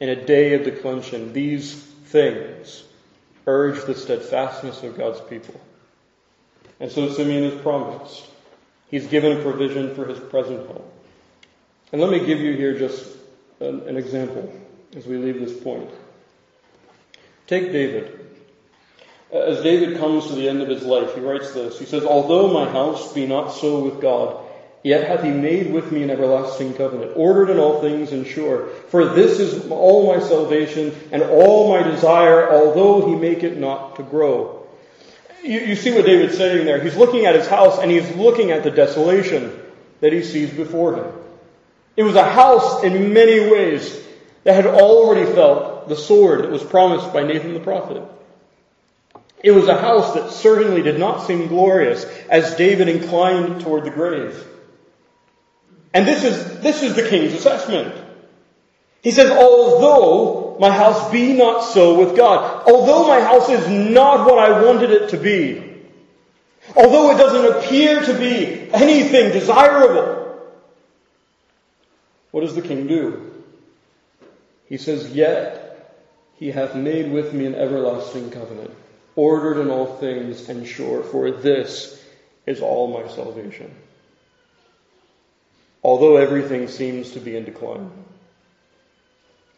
in 0.00 0.08
a 0.08 0.24
day 0.24 0.54
of 0.54 0.64
declension, 0.64 1.32
these 1.32 1.74
things 1.74 2.82
urge 3.46 3.84
the 3.84 3.94
steadfastness 3.94 4.82
of 4.82 4.96
God's 4.96 5.20
people. 5.20 5.60
And 6.80 6.90
so 6.90 7.12
Simeon 7.12 7.44
is 7.44 7.60
promised. 7.60 8.24
He's 8.90 9.06
given 9.06 9.36
a 9.36 9.42
provision 9.42 9.94
for 9.94 10.06
his 10.06 10.18
present 10.18 10.66
hope. 10.66 10.92
And 11.92 12.00
let 12.00 12.10
me 12.10 12.24
give 12.24 12.40
you 12.40 12.54
here 12.54 12.78
just 12.78 13.04
an, 13.60 13.80
an 13.88 13.96
example 13.96 14.52
as 14.96 15.06
we 15.06 15.16
leave 15.16 15.40
this 15.40 15.58
point. 15.60 15.90
Take 17.46 17.72
David. 17.72 18.17
As 19.32 19.62
David 19.62 19.98
comes 19.98 20.26
to 20.26 20.34
the 20.34 20.48
end 20.48 20.62
of 20.62 20.68
his 20.68 20.82
life, 20.82 21.14
he 21.14 21.20
writes 21.20 21.52
this. 21.52 21.78
He 21.78 21.84
says, 21.84 22.04
Although 22.04 22.52
my 22.52 22.70
house 22.70 23.12
be 23.12 23.26
not 23.26 23.50
so 23.50 23.80
with 23.80 24.00
God, 24.00 24.44
Yet 24.82 25.08
hath 25.08 25.24
he 25.24 25.30
made 25.30 25.72
with 25.72 25.90
me 25.90 26.02
an 26.02 26.10
everlasting 26.10 26.74
covenant, 26.74 27.12
ordered 27.16 27.50
in 27.50 27.58
all 27.58 27.80
things 27.80 28.12
and 28.12 28.26
sure. 28.26 28.68
For 28.90 29.06
this 29.06 29.40
is 29.40 29.68
all 29.70 30.06
my 30.06 30.20
salvation 30.20 30.94
and 31.10 31.22
all 31.22 31.68
my 31.68 31.82
desire, 31.82 32.50
although 32.50 33.08
he 33.08 33.16
make 33.16 33.42
it 33.42 33.58
not 33.58 33.96
to 33.96 34.04
grow. 34.04 34.66
You, 35.42 35.60
you 35.60 35.76
see 35.76 35.90
what 35.90 36.06
David's 36.06 36.36
saying 36.36 36.64
there. 36.64 36.80
He's 36.80 36.96
looking 36.96 37.26
at 37.26 37.34
his 37.34 37.48
house 37.48 37.78
and 37.78 37.90
he's 37.90 38.08
looking 38.14 38.52
at 38.52 38.62
the 38.62 38.70
desolation 38.70 39.60
that 40.00 40.12
he 40.12 40.22
sees 40.22 40.50
before 40.50 40.94
him. 40.94 41.12
It 41.96 42.04
was 42.04 42.14
a 42.14 42.24
house 42.24 42.84
in 42.84 43.12
many 43.12 43.40
ways 43.50 44.00
that 44.44 44.54
had 44.54 44.66
already 44.66 45.30
felt 45.32 45.88
the 45.88 45.96
sword 45.96 46.44
that 46.44 46.50
was 46.50 46.62
promised 46.62 47.12
by 47.12 47.24
Nathan 47.24 47.52
the 47.52 47.60
prophet. 47.60 48.02
It 49.42 49.52
was 49.52 49.68
a 49.68 49.80
house 49.80 50.14
that 50.14 50.30
certainly 50.30 50.82
did 50.82 50.98
not 50.98 51.26
seem 51.26 51.46
glorious 51.46 52.04
as 52.28 52.56
David 52.56 52.88
inclined 52.88 53.60
toward 53.60 53.84
the 53.84 53.90
grave. 53.90 54.44
And 55.94 56.06
this 56.06 56.24
is, 56.24 56.60
this 56.60 56.82
is 56.82 56.94
the 56.94 57.08
king's 57.08 57.32
assessment. 57.34 57.94
He 59.02 59.10
says, 59.10 59.30
although 59.30 60.48
my 60.58 60.70
house 60.70 61.10
be 61.10 61.32
not 61.34 61.62
so 61.62 61.98
with 61.98 62.16
God. 62.16 62.64
Although 62.66 63.06
my 63.06 63.20
house 63.20 63.48
is 63.48 63.68
not 63.68 64.26
what 64.26 64.38
I 64.38 64.62
wanted 64.64 64.90
it 64.90 65.10
to 65.10 65.16
be, 65.16 65.62
although 66.74 67.12
it 67.12 67.18
doesn't 67.18 67.58
appear 67.58 68.02
to 68.02 68.14
be 68.14 68.70
anything 68.72 69.32
desirable, 69.32 70.18
what 72.30 72.40
does 72.40 72.54
the 72.54 72.62
king 72.62 72.86
do? 72.86 73.44
He 74.68 74.76
says, 74.76 75.10
Yet 75.10 75.96
he 76.36 76.50
hath 76.50 76.74
made 76.74 77.10
with 77.10 77.32
me 77.32 77.46
an 77.46 77.54
everlasting 77.54 78.30
covenant, 78.30 78.72
ordered 79.18 79.60
in 79.60 79.68
all 79.68 79.96
things 79.96 80.48
and 80.48 80.64
sure, 80.64 81.02
for 81.02 81.32
this 81.32 82.00
is 82.46 82.60
all 82.60 82.86
my 82.86 83.08
salvation. 83.12 83.68
Although 85.82 86.18
everything 86.18 86.68
seems 86.68 87.10
to 87.10 87.20
be 87.20 87.36
in 87.36 87.44
decline, 87.44 87.90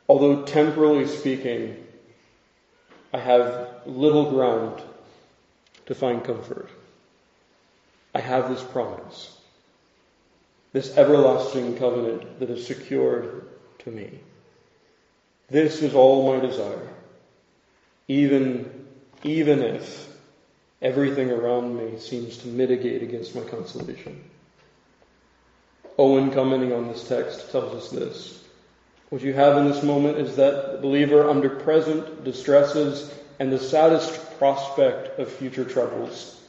although 0.09 0.45
temporally 0.47 1.07
speaking, 1.07 1.77
I 3.13 3.19
have 3.19 3.83
little 3.85 4.31
ground 4.31 4.81
to 5.85 5.95
find 5.95 6.25
comfort, 6.25 6.71
I 8.15 8.21
have 8.21 8.49
this 8.49 8.63
promise, 8.63 9.37
this 10.73 10.97
everlasting 10.97 11.77
covenant 11.77 12.41
that 12.41 12.49
is 12.49 12.67
secured 12.67 13.47
to 13.81 13.91
me. 13.91 14.21
This 15.51 15.83
is 15.83 15.95
all 15.95 16.33
my 16.33 16.41
desire, 16.41 16.89
even, 18.09 18.80
even 19.23 19.61
if 19.61 20.09
everything 20.81 21.31
around 21.31 21.77
me 21.77 21.99
seems 21.99 22.39
to 22.39 22.49
mitigate 22.49 23.03
against 23.03 23.35
my 23.35 23.43
consolation. 23.43 24.23
Owen, 25.99 26.31
commenting 26.31 26.73
on 26.73 26.89
this 26.89 27.07
text, 27.07 27.51
tells 27.51 27.75
us 27.75 27.91
this. 27.91 28.43
What 29.11 29.23
you 29.23 29.35
have 29.35 29.59
in 29.59 29.67
this 29.67 29.83
moment 29.83 30.19
is 30.19 30.37
that 30.37 30.73
the 30.73 30.79
believer, 30.79 31.29
under 31.29 31.51
present 31.51 32.25
distresses 32.25 33.13
and 33.39 33.53
the 33.53 33.59
saddest 33.59 34.39
prospect 34.39 35.19
of 35.19 35.31
future 35.31 35.65
troubles, 35.65 36.41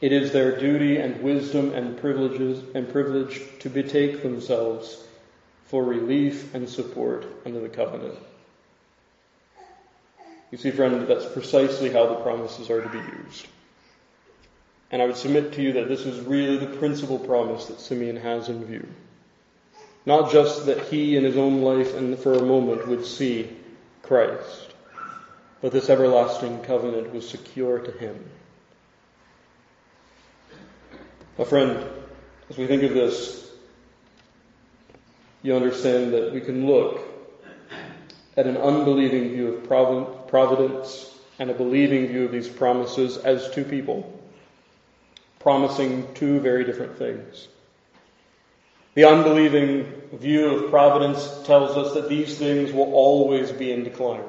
it 0.00 0.12
is 0.12 0.32
their 0.32 0.58
duty 0.58 0.98
and 0.98 1.22
wisdom 1.22 1.72
and 1.72 1.98
privileges 1.98 2.62
and 2.74 2.90
privilege 2.90 3.40
to 3.60 3.68
betake 3.68 4.22
themselves 4.22 5.02
for 5.66 5.84
relief 5.84 6.54
and 6.54 6.68
support 6.68 7.26
under 7.44 7.60
the 7.60 7.68
covenant. 7.68 8.18
You 10.50 10.58
see, 10.58 10.70
friend, 10.70 11.06
that's 11.06 11.26
precisely 11.26 11.92
how 11.92 12.06
the 12.06 12.16
promises 12.16 12.70
are 12.70 12.82
to 12.82 12.88
be 12.88 12.98
used. 12.98 13.46
And 14.90 15.00
I 15.00 15.06
would 15.06 15.16
submit 15.16 15.52
to 15.52 15.62
you 15.62 15.74
that 15.74 15.88
this 15.88 16.00
is 16.00 16.20
really 16.20 16.56
the 16.56 16.76
principal 16.78 17.18
promise 17.18 17.66
that 17.66 17.80
Simeon 17.80 18.16
has 18.16 18.48
in 18.48 18.64
view. 18.64 18.88
Not 20.04 20.32
just 20.32 20.66
that 20.66 20.86
he 20.86 21.16
in 21.16 21.24
his 21.24 21.36
own 21.36 21.62
life 21.62 21.94
and 21.94 22.18
for 22.18 22.34
a 22.34 22.42
moment 22.42 22.88
would 22.88 23.06
see 23.06 23.48
Christ, 24.02 24.74
but 25.60 25.72
this 25.72 25.90
everlasting 25.90 26.62
covenant 26.62 27.12
was 27.12 27.28
secure 27.28 27.78
to 27.78 27.92
him. 27.92 28.24
A 31.38 31.44
friend, 31.44 31.84
as 32.48 32.56
we 32.56 32.66
think 32.66 32.82
of 32.82 32.92
this, 32.92 33.48
you 35.42 35.54
understand 35.54 36.12
that 36.12 36.32
we 36.32 36.40
can 36.40 36.66
look 36.66 37.00
at 38.36 38.46
an 38.46 38.56
unbelieving 38.56 39.30
view 39.30 39.54
of 39.54 39.64
providence 39.64 40.19
and 40.32 41.50
a 41.50 41.54
believing 41.54 42.06
view 42.06 42.24
of 42.24 42.32
these 42.32 42.48
promises 42.48 43.16
as 43.16 43.50
two 43.50 43.64
people 43.64 44.20
promising 45.40 46.06
two 46.14 46.38
very 46.38 46.64
different 46.64 46.96
things. 46.98 47.48
The 48.94 49.04
unbelieving 49.04 49.84
view 50.12 50.50
of 50.50 50.70
providence 50.70 51.26
tells 51.44 51.76
us 51.76 51.94
that 51.94 52.08
these 52.08 52.38
things 52.38 52.72
will 52.72 52.92
always 52.92 53.50
be 53.50 53.72
in 53.72 53.82
decline. 53.82 54.24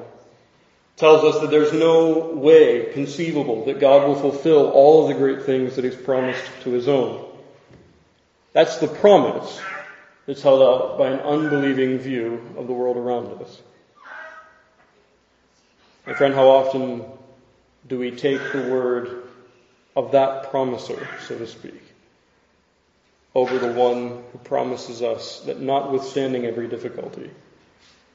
Tells 0.96 1.24
us 1.24 1.40
that 1.40 1.50
there's 1.50 1.72
no 1.72 2.30
way 2.34 2.92
conceivable 2.92 3.64
that 3.66 3.80
God 3.80 4.06
will 4.06 4.14
fulfill 4.14 4.70
all 4.70 5.02
of 5.02 5.08
the 5.08 5.14
great 5.14 5.42
things 5.42 5.76
that 5.76 5.84
He's 5.84 5.96
promised 5.96 6.42
to 6.62 6.70
His 6.70 6.88
own. 6.88 7.24
That's 8.52 8.78
the 8.78 8.88
promise 8.88 9.60
that's 10.26 10.42
held 10.42 10.62
out 10.62 10.98
by 10.98 11.08
an 11.08 11.20
unbelieving 11.20 11.98
view 11.98 12.54
of 12.56 12.66
the 12.66 12.72
world 12.72 12.96
around 12.96 13.26
us. 13.42 13.60
My 16.06 16.14
friend, 16.14 16.34
how 16.34 16.48
often 16.48 17.04
do 17.88 17.98
we 17.98 18.10
take 18.10 18.40
the 18.52 18.62
word 18.62 19.22
of 19.94 20.12
that 20.12 20.50
promiser, 20.50 21.08
so 21.26 21.38
to 21.38 21.46
speak, 21.46 21.80
over 23.34 23.58
the 23.58 23.72
one 23.72 24.22
who 24.32 24.38
promises 24.42 25.00
us 25.00 25.40
that 25.40 25.60
notwithstanding 25.60 26.44
every 26.44 26.68
difficulty, 26.68 27.30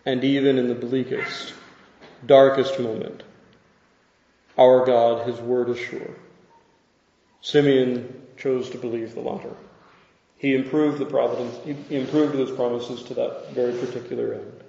and 0.05 0.23
even 0.23 0.57
in 0.57 0.67
the 0.67 0.75
bleakest, 0.75 1.53
darkest 2.25 2.79
moment, 2.79 3.23
our 4.57 4.85
God, 4.85 5.27
His 5.27 5.39
word 5.39 5.69
is 5.69 5.79
sure. 5.79 6.15
Simeon 7.41 8.21
chose 8.37 8.69
to 8.71 8.77
believe 8.77 9.13
the 9.13 9.21
latter. 9.21 9.55
He 10.37 10.53
improved 10.53 10.99
the 10.99 11.05
providence, 11.05 11.55
he 11.65 11.95
improved 11.95 12.33
those 12.33 12.51
promises 12.51 13.03
to 13.03 13.13
that 13.15 13.51
very 13.53 13.73
particular 13.73 14.33
end. 14.33 14.63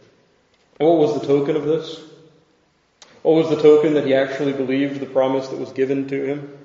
And 0.78 0.88
what 0.88 0.98
was 0.98 1.20
the 1.20 1.26
token 1.26 1.56
of 1.56 1.64
this? 1.64 2.00
What 3.28 3.46
was 3.46 3.50
the 3.54 3.62
token 3.62 3.92
that 3.92 4.06
he 4.06 4.14
actually 4.14 4.54
believed 4.54 5.00
the 5.00 5.04
promise 5.04 5.48
that 5.48 5.60
was 5.60 5.70
given 5.72 6.08
to 6.08 6.24
him? 6.24 6.58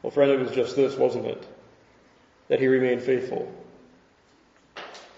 Well, 0.00 0.10
friend, 0.10 0.30
it 0.30 0.40
was 0.40 0.52
just 0.52 0.74
this, 0.74 0.96
wasn't 0.96 1.26
it? 1.26 1.46
That 2.48 2.60
he 2.60 2.66
remained 2.66 3.02
faithful. 3.02 3.52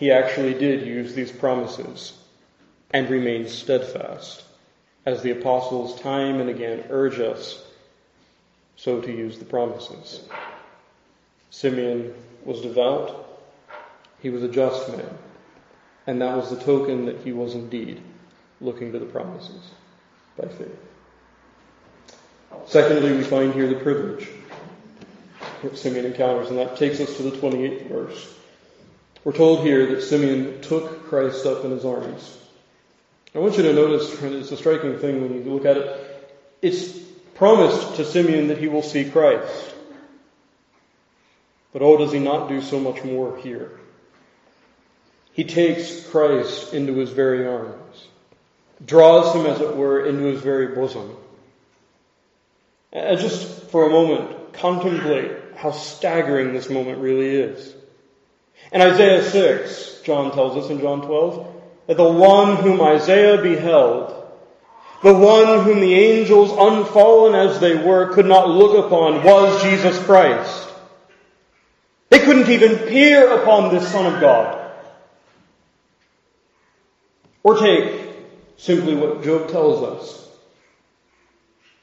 He 0.01 0.11
actually 0.11 0.55
did 0.55 0.85
use 0.85 1.15
these 1.15 1.31
promises 1.31 2.15
and 2.91 3.09
remained 3.09 3.51
steadfast, 3.51 4.43
as 5.07 5.23
the 5.23 5.31
apostles 5.31 6.01
time 6.01 6.41
and 6.41 6.51
again 6.51 6.87
urge 6.91 7.21
us 7.21 7.65
so 8.75 9.01
to 9.01 9.13
use 9.13 9.39
the 9.39 9.45
promises. 9.45 10.25
Simeon 11.51 12.13
was 12.45 12.63
devout. 12.63 13.45
He 14.21 14.31
was 14.31 14.43
a 14.43 14.49
just 14.49 14.89
man. 14.89 15.19
And 16.09 16.21
that 16.21 16.37
was 16.37 16.51
the 16.51 16.61
token 16.65 17.07
that 17.07 17.19
he 17.19 17.31
was 17.31 17.55
indeed 17.55 18.03
looking 18.61 18.91
to 18.91 18.99
the 18.99 19.07
promises 19.07 19.71
by 20.39 20.49
faith. 20.49 20.79
Secondly, 22.67 23.13
we 23.13 23.23
find 23.23 23.53
here 23.53 23.69
the 23.69 23.77
privilege 23.77 24.29
that 25.63 25.77
Simeon 25.77 26.07
encounters, 26.07 26.49
and 26.49 26.59
that 26.59 26.77
takes 26.77 27.01
us 27.01 27.17
to 27.17 27.23
the 27.23 27.31
28th 27.31 27.89
verse. 27.89 28.35
We're 29.25 29.33
told 29.33 29.61
here 29.61 29.87
that 29.95 30.03
Simeon 30.03 30.61
took 30.63 31.09
Christ 31.09 31.47
up 31.47 31.65
in 31.65 31.71
his 31.71 31.85
arms. 31.85 32.39
I 33.35 33.39
want 33.39 33.57
you 33.57 33.63
to 33.63 33.73
notice, 33.73 34.21
and 34.21 34.35
it's 34.35 34.53
a 34.53 34.57
striking 34.57 34.99
thing 34.99 35.23
when 35.23 35.33
you 35.33 35.51
look 35.51 35.65
at 35.65 35.77
it, 35.77 36.31
it's 36.61 36.99
promised 37.35 37.97
to 37.97 38.05
Simeon 38.05 38.49
that 38.49 38.59
he 38.59 38.69
will 38.69 38.83
see 38.83 39.09
Christ. 39.09 39.75
But 41.73 41.83
oh, 41.83 41.97
does 41.97 42.13
he 42.13 42.19
not 42.19 42.49
do 42.49 42.61
so 42.61 42.79
much 42.79 43.03
more 43.03 43.37
here? 43.39 43.81
He 45.33 45.45
takes 45.45 46.07
Christ 46.09 46.75
into 46.75 46.95
his 46.95 47.11
very 47.11 47.47
arms, 47.47 47.92
draws 48.85 49.35
him, 49.35 49.47
as 49.47 49.61
it 49.61 49.77
were, 49.77 50.05
into 50.05 50.25
his 50.25 50.41
very 50.41 50.69
bosom. 50.75 51.17
And 52.93 53.19
just 53.19 53.71
for 53.71 53.87
a 53.87 53.91
moment, 53.91 54.53
contemplate 54.53 55.33
how 55.57 55.71
staggering 55.71 56.53
this 56.53 56.69
moment 56.69 56.99
really 56.99 57.35
is. 57.35 57.75
In 58.73 58.81
Isaiah 58.81 59.23
6, 59.23 60.03
John 60.03 60.33
tells 60.33 60.63
us 60.63 60.71
in 60.71 60.81
John 60.81 61.03
12, 61.03 61.63
that 61.87 61.97
the 61.97 62.13
one 62.13 62.57
whom 62.57 62.81
Isaiah 62.81 63.41
beheld, 63.41 64.15
the 65.03 65.15
one 65.15 65.65
whom 65.65 65.81
the 65.81 65.95
angels, 65.95 66.51
unfallen 66.51 67.35
as 67.35 67.61
they 67.61 67.77
were, 67.77 68.13
could 68.13 68.27
not 68.27 68.49
look 68.49 68.87
upon, 68.87 69.25
was 69.25 69.63
Jesus 69.63 69.99
Christ. 70.05 70.69
They 72.11 72.21
couldn't 72.21 72.51
even 72.51 72.77
peer 72.89 73.41
upon 73.41 73.75
this 73.75 73.91
Son 73.91 74.13
of 74.13 74.21
God. 74.21 74.71
Or 77.43 77.59
take 77.59 78.02
simply 78.57 78.95
what 78.95 79.25
Job 79.25 79.51
tells 79.51 79.83
us 79.83 80.23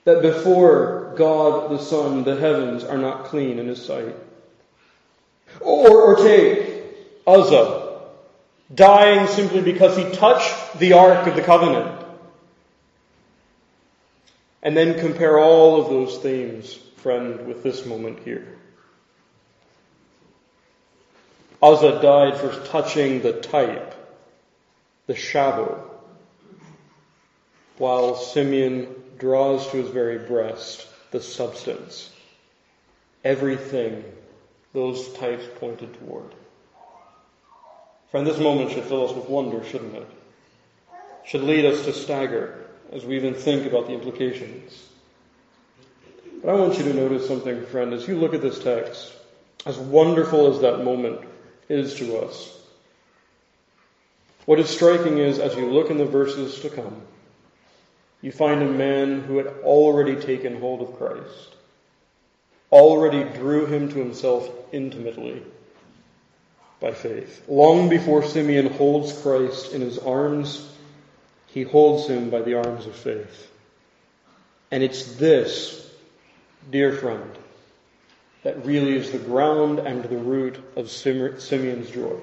that 0.05 0.21
before 0.21 1.13
God 1.17 1.69
the 1.69 1.79
Son, 1.79 2.23
the 2.23 2.35
heavens 2.35 2.83
are 2.83 2.97
not 2.97 3.25
clean 3.25 3.59
in 3.59 3.67
his 3.67 3.83
sight. 3.83 4.15
Or, 5.59 5.89
or 5.89 6.15
take 6.15 6.83
Uzzah, 7.27 7.99
dying 8.73 9.27
simply 9.27 9.61
because 9.61 9.97
he 9.97 10.09
touched 10.11 10.79
the 10.79 10.93
Ark 10.93 11.27
of 11.27 11.35
the 11.35 11.41
Covenant. 11.41 12.05
And 14.61 14.75
then 14.75 14.99
compare 14.99 15.39
all 15.39 15.81
of 15.81 15.89
those 15.89 16.17
themes, 16.17 16.73
friend, 16.97 17.47
with 17.47 17.63
this 17.63 17.85
moment 17.85 18.19
here. 18.19 18.47
Uzzah 21.61 22.01
died 22.01 22.37
for 22.37 22.51
touching 22.67 23.21
the 23.21 23.33
type, 23.33 23.93
the 25.07 25.15
shadow, 25.15 25.88
while 27.79 28.15
Simeon 28.15 28.87
draws 29.17 29.69
to 29.71 29.77
his 29.77 29.89
very 29.89 30.19
breast 30.19 30.85
the 31.09 31.19
substance, 31.19 32.11
everything 33.23 34.03
those 34.73 35.11
types 35.13 35.45
pointed 35.59 35.91
toward. 35.99 36.35
Friend, 38.11 38.25
this 38.25 38.39
moment 38.39 38.71
should 38.71 38.83
fill 38.83 39.09
us 39.09 39.15
with 39.15 39.27
wonder, 39.27 39.63
shouldn't 39.63 39.95
it? 39.95 40.07
should 41.29 41.43
lead 41.43 41.63
us 41.63 41.85
to 41.85 41.93
stagger 41.93 42.65
as 42.91 43.05
we 43.05 43.15
even 43.15 43.35
think 43.35 43.67
about 43.67 43.85
the 43.85 43.93
implications. 43.93 44.83
But 46.41 46.49
I 46.49 46.55
want 46.55 46.75
you 46.79 46.85
to 46.85 46.93
notice 46.93 47.27
something, 47.27 47.67
friend, 47.67 47.93
as 47.93 48.07
you 48.07 48.17
look 48.17 48.33
at 48.33 48.41
this 48.41 48.57
text, 48.57 49.13
as 49.63 49.77
wonderful 49.77 50.51
as 50.51 50.61
that 50.61 50.83
moment 50.83 51.21
is 51.67 51.93
to 51.95 52.17
us. 52.17 52.57
What 54.45 54.59
is 54.59 54.69
striking 54.69 55.19
is, 55.19 55.37
as 55.37 55.55
you 55.55 55.69
look 55.69 55.91
in 55.91 55.99
the 55.99 56.05
verses 56.05 56.61
to 56.61 56.69
come, 56.71 56.99
you 58.21 58.31
find 58.31 58.61
a 58.61 58.69
man 58.69 59.21
who 59.21 59.37
had 59.37 59.47
already 59.63 60.15
taken 60.15 60.59
hold 60.59 60.81
of 60.81 60.97
Christ, 60.97 61.55
already 62.71 63.23
drew 63.37 63.65
him 63.65 63.89
to 63.89 63.95
himself 63.95 64.49
intimately 64.71 65.41
by 66.79 66.91
faith. 66.91 67.43
Long 67.47 67.89
before 67.89 68.23
Simeon 68.23 68.67
holds 68.67 69.19
Christ 69.21 69.73
in 69.73 69.81
his 69.81 69.97
arms, 69.97 70.67
he 71.47 71.63
holds 71.63 72.07
him 72.07 72.29
by 72.29 72.41
the 72.41 72.55
arms 72.55 72.85
of 72.85 72.95
faith. 72.95 73.51
And 74.71 74.83
it's 74.83 75.15
this, 75.15 75.89
dear 76.69 76.93
friend, 76.93 77.37
that 78.43 78.65
really 78.65 78.95
is 78.95 79.11
the 79.11 79.17
ground 79.17 79.79
and 79.79 80.03
the 80.03 80.17
root 80.17 80.57
of 80.75 80.89
Simeon's 80.89 81.89
joy. 81.89 82.17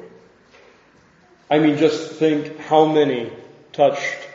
I 1.50 1.58
mean, 1.58 1.78
just 1.78 2.12
think 2.12 2.58
how 2.58 2.86
many 2.86 3.30
touched 3.72 4.25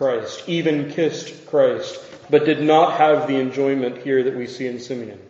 Christ, 0.00 0.48
even 0.48 0.90
kissed 0.92 1.44
Christ, 1.48 2.02
but 2.30 2.46
did 2.46 2.62
not 2.62 2.96
have 2.96 3.28
the 3.28 3.36
enjoyment 3.36 3.98
here 3.98 4.22
that 4.22 4.34
we 4.34 4.46
see 4.46 4.66
in 4.66 4.80
Simeon. 4.80 5.20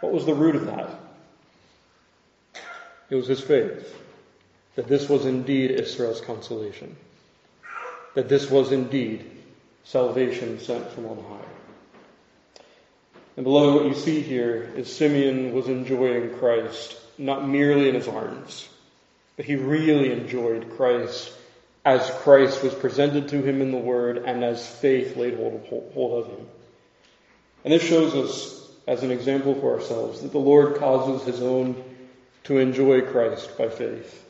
What 0.00 0.12
was 0.12 0.26
the 0.26 0.34
root 0.34 0.56
of 0.56 0.66
that? 0.66 0.90
It 3.08 3.14
was 3.14 3.28
his 3.28 3.40
faith 3.40 3.96
that 4.74 4.88
this 4.88 5.08
was 5.08 5.26
indeed 5.26 5.70
Israel's 5.70 6.20
consolation, 6.20 6.96
that 8.14 8.28
this 8.28 8.50
was 8.50 8.72
indeed 8.72 9.24
salvation 9.84 10.58
sent 10.58 10.90
from 10.90 11.06
on 11.06 11.18
high. 11.18 12.60
And 13.36 13.44
below 13.44 13.76
what 13.76 13.84
you 13.86 13.94
see 13.94 14.22
here 14.22 14.72
is 14.74 14.92
Simeon 14.92 15.52
was 15.52 15.68
enjoying 15.68 16.34
Christ, 16.34 16.98
not 17.16 17.48
merely 17.48 17.88
in 17.88 17.94
his 17.94 18.08
arms, 18.08 18.68
but 19.36 19.44
he 19.44 19.54
really 19.54 20.10
enjoyed 20.10 20.76
Christ 20.76 21.32
as 21.86 22.10
Christ 22.10 22.64
was 22.64 22.74
presented 22.74 23.28
to 23.28 23.40
him 23.40 23.62
in 23.62 23.70
the 23.70 23.78
Word 23.78 24.18
and 24.18 24.42
as 24.42 24.66
faith 24.66 25.16
laid 25.16 25.36
hold 25.36 25.54
of, 25.54 25.96
of 25.96 26.26
him. 26.26 26.46
And 27.64 27.72
this 27.72 27.84
shows 27.84 28.12
us 28.12 28.68
as 28.88 29.04
an 29.04 29.12
example 29.12 29.54
for 29.54 29.74
ourselves 29.74 30.20
that 30.22 30.32
the 30.32 30.38
Lord 30.38 30.76
causes 30.78 31.24
his 31.24 31.40
own 31.40 31.80
to 32.44 32.58
enjoy 32.58 33.02
Christ 33.02 33.56
by 33.56 33.68
faith. 33.68 34.24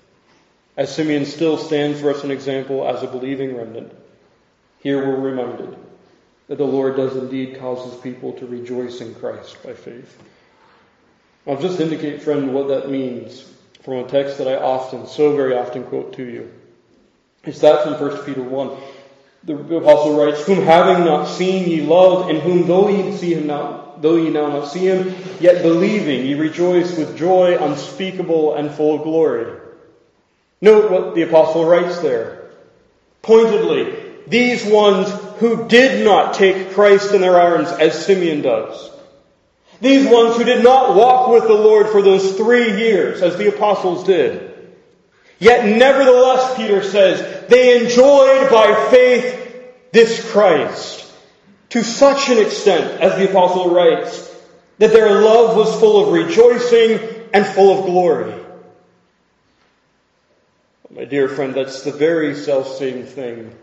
As 0.77 0.95
Simeon 0.95 1.25
still 1.25 1.57
stands 1.57 2.03
for 2.03 2.11
us 2.11 2.25
an 2.25 2.31
example 2.31 2.87
as 2.87 3.03
a 3.03 3.07
believing 3.07 3.57
remnant, 3.57 3.90
here 4.81 4.99
we're 4.99 5.31
reminded 5.31 5.79
that 6.49 6.59
the 6.59 6.64
Lord 6.64 6.97
does 6.97 7.16
indeed 7.16 7.59
cause 7.59 7.90
his 7.90 8.01
people 8.03 8.35
to 8.35 8.47
rejoice 8.47 9.01
in 9.01 9.14
Christ 9.14 9.62
by 9.62 9.73
faith. 9.73 10.23
I'll 11.47 11.61
just 11.61 11.81
indicate, 11.81 12.21
friend, 12.21 12.53
what 12.53 12.69
that 12.69 12.90
means 12.90 13.51
from 13.83 13.95
a 13.95 14.09
text 14.09 14.37
that 14.38 14.47
I 14.47 14.57
often, 14.57 15.07
so 15.07 15.35
very 15.35 15.57
often 15.57 15.85
quote 15.85 16.12
to 16.16 16.23
you. 16.23 16.53
It's 17.46 17.61
that 17.61 17.85
from 17.85 17.94
1 17.94 18.24
Peter 18.24 18.42
1. 18.42 18.76
The 19.44 19.76
apostle 19.76 20.18
writes, 20.18 20.44
Whom 20.44 20.62
having 20.62 21.04
not 21.04 21.26
seen 21.26 21.68
ye 21.68 21.82
love, 21.82 22.28
and 22.28 22.38
whom 22.38 22.66
though 22.66 22.88
ye 22.88 23.16
see 23.16 23.35
him 23.35 23.46
not 23.46 23.87
though 24.02 24.16
ye 24.16 24.30
now 24.30 24.48
not 24.48 24.68
see 24.68 24.87
him, 24.87 25.14
yet 25.40 25.62
believing 25.62 26.26
ye 26.26 26.35
rejoice 26.35 26.96
with 26.96 27.16
joy 27.16 27.56
unspeakable 27.59 28.54
and 28.54 28.70
full 28.70 28.96
of 28.96 29.02
glory. 29.02 29.61
Note 30.61 30.90
what 30.90 31.14
the 31.14 31.22
apostle 31.22 31.64
writes 31.64 32.00
there. 32.00 32.50
Pointedly, 33.22 33.94
these 34.26 34.64
ones 34.64 35.09
who 35.38 35.68
did 35.68 36.04
not 36.04 36.35
take 36.35 36.72
Christ 36.72 37.12
in 37.12 37.20
their 37.20 37.40
arms 37.40 37.68
as 37.68 38.06
Simeon 38.06 38.42
does. 38.42 38.90
These 39.80 40.09
ones 40.11 40.37
who 40.37 40.44
did 40.44 40.64
not 40.64 40.96
walk 40.96 41.28
with 41.28 41.44
the 41.44 41.54
Lord 41.54 41.88
for 41.88 42.00
those 42.00 42.37
three 42.37 42.78
years 42.78 43.20
as 43.20 43.37
the 43.37 43.48
apostles 43.48 44.04
did. 44.04 44.54
Yet 45.38 45.66
nevertheless, 45.66 46.56
Peter 46.56 46.82
says, 46.82 47.36
they 47.48 47.85
enjoyed 47.85 48.50
by 48.50 48.88
faith 48.90 49.92
this 49.92 50.30
Christ 50.30 51.11
to 51.70 51.82
such 51.82 52.28
an 52.28 52.38
extent, 52.38 53.00
as 53.00 53.18
the 53.18 53.28
apostle 53.28 53.74
writes, 53.74 54.35
that 54.78 54.92
their 54.92 55.20
love 55.20 55.56
was 55.56 55.78
full 55.80 56.06
of 56.06 56.12
rejoicing 56.12 57.00
and 57.32 57.46
full 57.46 57.78
of 57.78 57.87
glory. 57.87 58.35
My 60.90 61.04
dear 61.04 61.28
friend, 61.28 61.54
that's 61.54 61.82
the 61.82 61.92
very 61.92 62.35
self-same 62.35 63.04
thing 63.04 63.54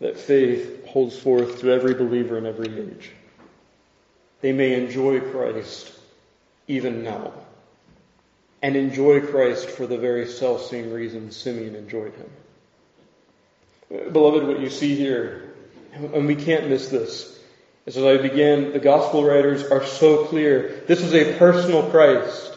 that 0.00 0.18
faith 0.18 0.86
holds 0.86 1.18
forth 1.18 1.60
to 1.60 1.70
every 1.70 1.94
believer 1.94 2.38
in 2.38 2.46
every 2.46 2.80
age. 2.80 3.10
They 4.40 4.52
may 4.52 4.74
enjoy 4.74 5.20
Christ 5.20 5.92
even 6.66 7.02
now, 7.02 7.32
and 8.62 8.74
enjoy 8.74 9.20
Christ 9.20 9.68
for 9.68 9.86
the 9.86 9.98
very 9.98 10.26
self-same 10.26 10.92
reason 10.92 11.30
Simeon 11.30 11.74
enjoyed 11.74 12.14
him. 12.14 12.30
Beloved, 13.90 14.46
what 14.46 14.60
you 14.60 14.70
see 14.70 14.94
here, 14.94 15.52
and 15.92 16.26
we 16.26 16.36
can't 16.36 16.68
miss 16.68 16.88
this, 16.88 17.38
as 17.86 17.98
I 17.98 18.18
began, 18.18 18.72
the 18.72 18.78
gospel 18.78 19.24
writers 19.24 19.64
are 19.64 19.84
so 19.84 20.26
clear. 20.26 20.84
This 20.86 21.02
is 21.02 21.12
a 21.12 21.36
personal 21.38 21.90
Christ. 21.90 22.56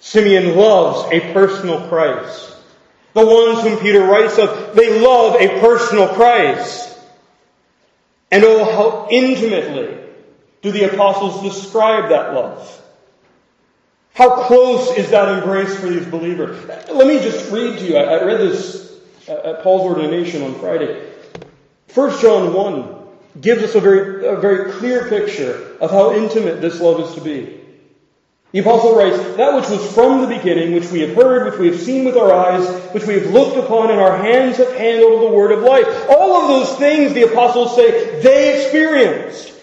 Simeon 0.00 0.56
loves 0.56 1.12
a 1.12 1.32
personal 1.34 1.86
Christ. 1.88 2.56
The 3.12 3.26
ones 3.26 3.62
whom 3.62 3.78
Peter 3.80 4.04
writes 4.04 4.38
of, 4.38 4.74
they 4.74 5.00
love 5.00 5.38
a 5.38 5.60
personal 5.60 6.08
Christ. 6.14 6.98
And 8.30 8.42
oh, 8.44 8.64
how 8.64 9.08
intimately 9.10 9.98
do 10.62 10.72
the 10.72 10.84
apostles 10.84 11.42
describe 11.42 12.08
that 12.08 12.32
love? 12.32 12.80
How 14.14 14.44
close 14.46 14.96
is 14.96 15.10
that 15.10 15.42
embrace 15.42 15.78
for 15.78 15.88
these 15.88 16.06
believers? 16.06 16.64
Let 16.90 17.06
me 17.06 17.18
just 17.18 17.50
read 17.52 17.78
to 17.78 17.84
you. 17.84 17.96
I 17.96 18.24
read 18.24 18.40
this 18.40 18.81
at 19.28 19.62
Paul's 19.62 19.82
ordination 19.82 20.42
on 20.42 20.54
Friday. 20.56 21.10
1 21.94 22.20
John 22.20 22.52
1 22.54 23.02
gives 23.40 23.62
us 23.62 23.74
a 23.74 23.80
very, 23.80 24.26
a 24.26 24.36
very 24.36 24.72
clear 24.72 25.08
picture 25.08 25.76
of 25.80 25.90
how 25.90 26.12
intimate 26.14 26.60
this 26.60 26.80
love 26.80 27.00
is 27.00 27.14
to 27.14 27.20
be. 27.20 27.60
The 28.52 28.58
apostle 28.58 28.94
writes, 28.94 29.16
that 29.36 29.54
which 29.54 29.68
was 29.70 29.94
from 29.94 30.20
the 30.20 30.26
beginning, 30.26 30.74
which 30.74 30.90
we 30.90 31.00
have 31.00 31.16
heard, 31.16 31.50
which 31.50 31.58
we 31.58 31.68
have 31.68 31.80
seen 31.80 32.04
with 32.04 32.18
our 32.18 32.32
eyes, 32.32 32.68
which 32.92 33.06
we 33.06 33.14
have 33.14 33.30
looked 33.32 33.56
upon, 33.56 33.90
and 33.90 33.98
our 33.98 34.18
hands 34.18 34.58
have 34.58 34.74
handled 34.76 35.22
the 35.22 35.34
word 35.34 35.52
of 35.52 35.62
life. 35.62 35.86
All 36.10 36.36
of 36.42 36.48
those 36.48 36.78
things, 36.78 37.14
the 37.14 37.22
apostles 37.22 37.74
say, 37.74 38.20
they 38.20 38.62
experienced. 38.62 39.54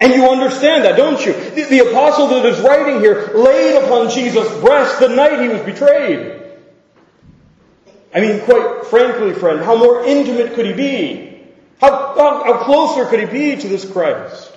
And 0.00 0.14
you 0.14 0.28
understand 0.28 0.84
that, 0.84 0.96
don't 0.96 1.24
you? 1.24 1.32
The, 1.32 1.64
the 1.64 1.90
apostle 1.90 2.28
that 2.28 2.46
is 2.46 2.60
writing 2.60 3.00
here 3.00 3.32
laid 3.34 3.82
upon 3.82 4.10
Jesus' 4.10 4.48
breast 4.60 5.00
the 5.00 5.08
night 5.08 5.40
he 5.40 5.48
was 5.48 5.62
betrayed. 5.62 6.41
I 8.14 8.20
mean, 8.20 8.40
quite 8.40 8.86
frankly, 8.86 9.32
friend, 9.32 9.60
how 9.60 9.76
more 9.76 10.04
intimate 10.04 10.54
could 10.54 10.66
he 10.66 10.72
be? 10.72 11.40
How, 11.80 12.14
how, 12.14 12.44
how 12.44 12.64
closer 12.64 13.06
could 13.06 13.20
he 13.20 13.26
be 13.26 13.60
to 13.60 13.68
this 13.68 13.90
Christ? 13.90 14.52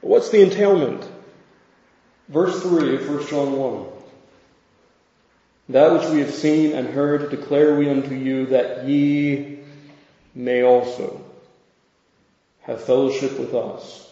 What's 0.00 0.28
the 0.28 0.42
entailment? 0.42 1.08
Verse 2.28 2.62
3 2.62 2.96
of 2.96 3.08
1 3.08 3.26
John 3.26 3.52
1. 3.52 3.86
That 5.70 5.92
which 5.92 6.08
we 6.10 6.20
have 6.20 6.32
seen 6.32 6.72
and 6.72 6.88
heard 6.88 7.30
declare 7.30 7.74
we 7.74 7.90
unto 7.90 8.14
you 8.14 8.46
that 8.46 8.86
ye 8.86 9.58
may 10.34 10.62
also 10.62 11.24
have 12.60 12.84
fellowship 12.84 13.38
with 13.38 13.54
us. 13.54 14.06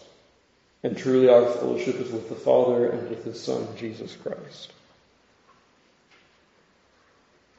And 0.83 0.97
truly 0.97 1.29
our 1.29 1.45
fellowship 1.45 1.95
is 1.95 2.11
with 2.11 2.29
the 2.29 2.35
Father 2.35 2.89
and 2.89 3.09
with 3.09 3.23
His 3.23 3.41
Son, 3.41 3.67
Jesus 3.77 4.15
Christ. 4.15 4.71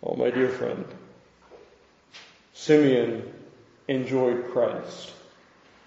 Oh, 0.03 0.15
my 0.15 0.31
dear 0.31 0.49
friend, 0.49 0.85
Simeon 2.55 3.33
enjoyed 3.89 4.51
Christ 4.53 5.13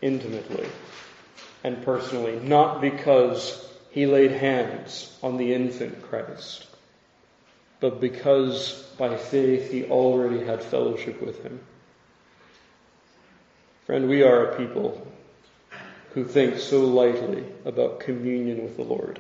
intimately 0.02 0.68
and 1.64 1.84
personally, 1.84 2.40
not 2.40 2.82
because 2.82 3.68
he 3.92 4.06
laid 4.06 4.32
hands 4.32 5.16
on 5.22 5.38
the 5.38 5.54
infant 5.54 6.02
Christ, 6.04 6.68
but 7.80 8.02
because 8.02 8.84
by 8.98 9.16
faith 9.16 9.72
he 9.72 9.86
already 9.86 10.44
had 10.44 10.64
fellowship 10.64 11.22
with 11.22 11.44
him. 11.44 11.60
Friend, 13.86 14.08
we 14.08 14.24
are 14.24 14.46
a 14.46 14.58
people 14.58 15.08
who 16.14 16.26
think 16.26 16.60
so 16.60 16.82
lightly 16.82 17.44
about 17.66 18.00
communion 18.02 18.64
with 18.64 18.78
the 18.78 18.84
Lord. 18.84 19.20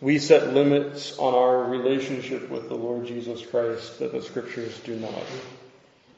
We 0.00 0.18
set 0.18 0.54
limits 0.54 1.18
on 1.18 1.34
our 1.34 1.64
relationship 1.64 2.48
with 2.48 2.68
the 2.68 2.74
Lord 2.74 3.06
Jesus 3.06 3.44
Christ 3.44 3.98
that 3.98 4.12
the 4.12 4.22
scriptures 4.22 4.78
do 4.80 4.96
not. 4.96 5.24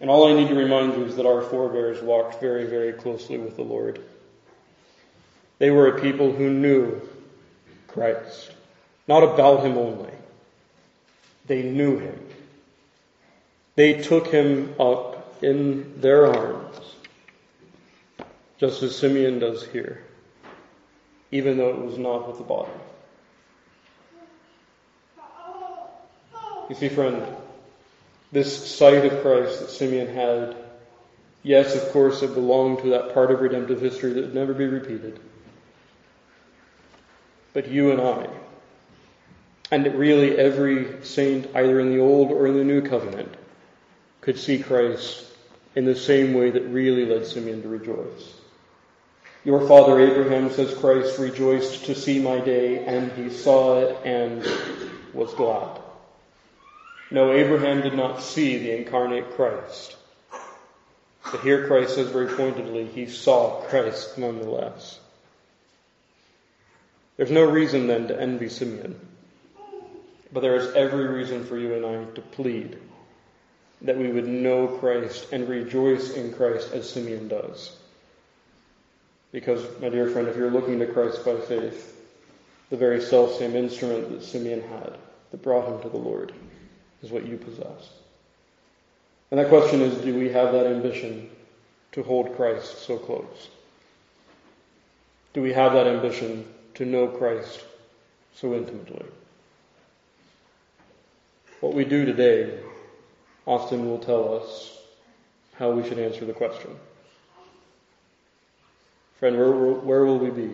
And 0.01 0.09
all 0.09 0.29
I 0.29 0.35
need 0.35 0.49
to 0.49 0.55
remind 0.55 0.95
you 0.95 1.05
is 1.05 1.17
that 1.17 1.27
our 1.27 1.43
forebears 1.43 2.01
walked 2.01 2.41
very, 2.41 2.67
very 2.67 2.93
closely 2.93 3.39
with 3.39 3.57
the 3.57 3.63
Lord. 3.63 4.01
They 5.59 5.71
were 5.71 5.89
a 5.89 6.01
people 6.01 6.33
who 6.33 6.51
knew 6.51 7.01
Christ, 7.89 8.53
not 9.09 9.25
about 9.25 9.65
him 9.65 9.77
only. 9.77 10.13
They 11.47 11.63
knew 11.63 11.99
him. 11.99 12.21
They 13.75 13.95
took 13.95 14.29
him 14.29 14.75
up 14.79 15.43
in 15.43 16.01
their 16.01 16.27
arms, 16.27 16.79
just 18.59 18.83
as 18.85 18.95
Simeon 18.95 19.41
does 19.41 19.67
here, 19.67 20.05
even 21.33 21.57
though 21.57 21.71
it 21.71 21.79
was 21.79 21.99
not 21.99 22.29
with 22.29 22.39
the 22.39 22.45
body. 22.45 22.71
You 26.69 26.75
see, 26.75 26.89
friend, 26.89 27.25
this 28.31 28.75
sight 28.75 29.05
of 29.05 29.21
Christ 29.21 29.61
that 29.61 29.71
Simeon 29.71 30.09
had, 30.09 30.57
yes, 31.43 31.75
of 31.75 31.93
course, 31.93 32.23
it 32.23 32.35
belonged 32.35 32.79
to 32.79 32.91
that 32.91 33.13
part 33.13 33.31
of 33.31 33.41
redemptive 33.41 33.81
history 33.81 34.13
that 34.15 34.21
would 34.23 34.35
never 34.35 34.55
be 34.55 34.67
repeated. 34.67 35.21
But 37.53 37.69
you 37.69 37.91
and 37.91 38.01
I, 38.01 38.29
and 39.71 39.95
really 39.95 40.39
every 40.39 41.05
saint, 41.05 41.55
either 41.55 41.79
in 41.81 41.91
the 41.91 42.01
Old 42.01 42.31
or 42.31 42.47
in 42.47 42.57
the 42.57 42.65
New 42.65 42.81
Covenant, 42.81 43.35
could 44.23 44.39
see 44.39 44.63
Christ 44.63 45.27
in 45.75 45.85
the 45.85 45.97
same 45.97 46.33
way 46.33 46.51
that 46.51 46.63
really 46.63 47.05
led 47.05 47.27
Simeon 47.27 47.61
to 47.63 47.69
rejoice. 47.69 48.35
Your 49.45 49.67
father 49.67 50.01
Abraham, 50.01 50.51
says 50.51 50.73
Christ, 50.75 51.19
rejoiced 51.19 51.87
to 51.87 51.95
see 51.95 52.21
my 52.23 52.39
day, 52.39 52.85
and 52.85 53.11
he 53.13 53.29
saw 53.29 53.81
it 53.81 53.99
and 54.07 54.47
was 55.13 55.35
glad. 55.35 55.82
No, 57.13 57.31
Abraham 57.31 57.83
did 57.83 57.93
not 57.93 58.23
see 58.23 58.57
the 58.57 58.75
incarnate 58.75 59.33
Christ. 59.33 59.97
But 61.31 61.43
here 61.43 61.67
Christ 61.67 61.95
says 61.95 62.09
very 62.09 62.27
pointedly, 62.27 62.87
he 62.87 63.05
saw 63.05 63.61
Christ 63.65 64.17
nonetheless. 64.17 64.99
There's 67.19 67.31
no 67.31 67.45
reason 67.45 67.87
then 67.87 68.09
to 68.09 68.19
envy 68.19 68.49
Simeon. 68.49 68.99
But 70.33 70.41
there 70.41 70.57
is 70.57 70.75
every 70.75 71.07
reason 71.07 71.45
for 71.45 71.59
you 71.59 71.75
and 71.75 71.85
I 71.85 72.11
to 72.15 72.23
plead 72.23 72.79
that 73.83 73.99
we 73.99 74.09
would 74.09 74.27
know 74.27 74.67
Christ 74.67 75.27
and 75.33 75.47
rejoice 75.47 76.15
in 76.15 76.33
Christ 76.33 76.73
as 76.73 76.89
Simeon 76.89 77.29
does. 77.29 77.77
Because, 79.33 79.63
my 79.83 79.91
dear 79.91 80.09
friend, 80.09 80.29
if 80.29 80.37
you're 80.39 80.51
looking 80.51 80.79
to 80.79 80.87
Christ 80.87 81.27
by 81.27 81.37
faith, 81.37 81.95
the 82.71 82.79
very 82.79 83.03
self 83.03 83.37
same 83.37 83.55
instrument 83.55 84.09
that 84.13 84.23
Simeon 84.23 84.63
had 84.63 84.97
that 85.31 85.43
brought 85.43 85.69
him 85.69 85.83
to 85.83 85.91
the 85.91 85.99
Lord 85.99 86.33
is 87.03 87.11
what 87.11 87.27
you 87.27 87.37
possess. 87.37 87.91
And 89.31 89.41
that 89.41 89.49
question 89.49 89.81
is 89.81 89.97
do 89.99 90.15
we 90.15 90.29
have 90.31 90.53
that 90.53 90.67
ambition 90.67 91.31
to 91.93 92.03
hold 92.03 92.37
Christ 92.37 92.87
so 92.87 92.99
close? 92.99 93.49
Do 95.33 95.43
we 95.43 95.53
have 95.53 95.73
that 95.73 95.87
ambition 95.87 96.47
to 96.75 96.85
know 96.85 97.09
Christ 97.09 97.65
so 98.35 98.55
intimately? 98.55 99.07
What 101.61 101.75
we 101.75 101.85
do 101.85 102.05
today 102.05 102.59
often 103.47 103.89
will 103.89 103.99
tell 103.99 104.35
us 104.35 104.79
how 105.55 105.71
we 105.71 105.89
should 105.89 105.99
answer 105.99 106.25
the 106.25 106.33
question. 106.33 106.71
Friend, 109.19 109.37
where, 109.37 109.53
where 109.53 110.05
will 110.05 110.19
we 110.19 110.31
be 110.31 110.53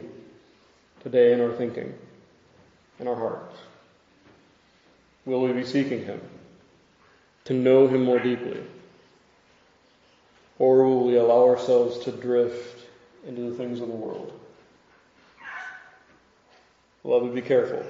today 1.03 1.33
in 1.33 1.41
our 1.41 1.53
thinking, 1.53 1.95
in 3.01 3.09
our 3.09 3.17
hearts? 3.17 3.57
Will 5.25 5.41
we 5.41 5.53
be 5.53 5.65
seeking 5.65 6.05
Him? 6.05 6.21
To 7.49 7.55
know 7.55 7.89
Him 7.89 8.05
more 8.05 8.19
deeply? 8.19 8.61
Or 10.59 10.85
will 10.85 11.07
we 11.07 11.17
allow 11.17 11.49
ourselves 11.49 11.99
to 12.01 12.13
drift 12.13 12.87
into 13.27 13.41
the 13.51 13.57
things 13.57 13.81
of 13.81 13.89
the 13.89 13.95
world? 13.95 14.39
Beloved, 17.03 17.35
be 17.35 17.41
careful. 17.41 17.83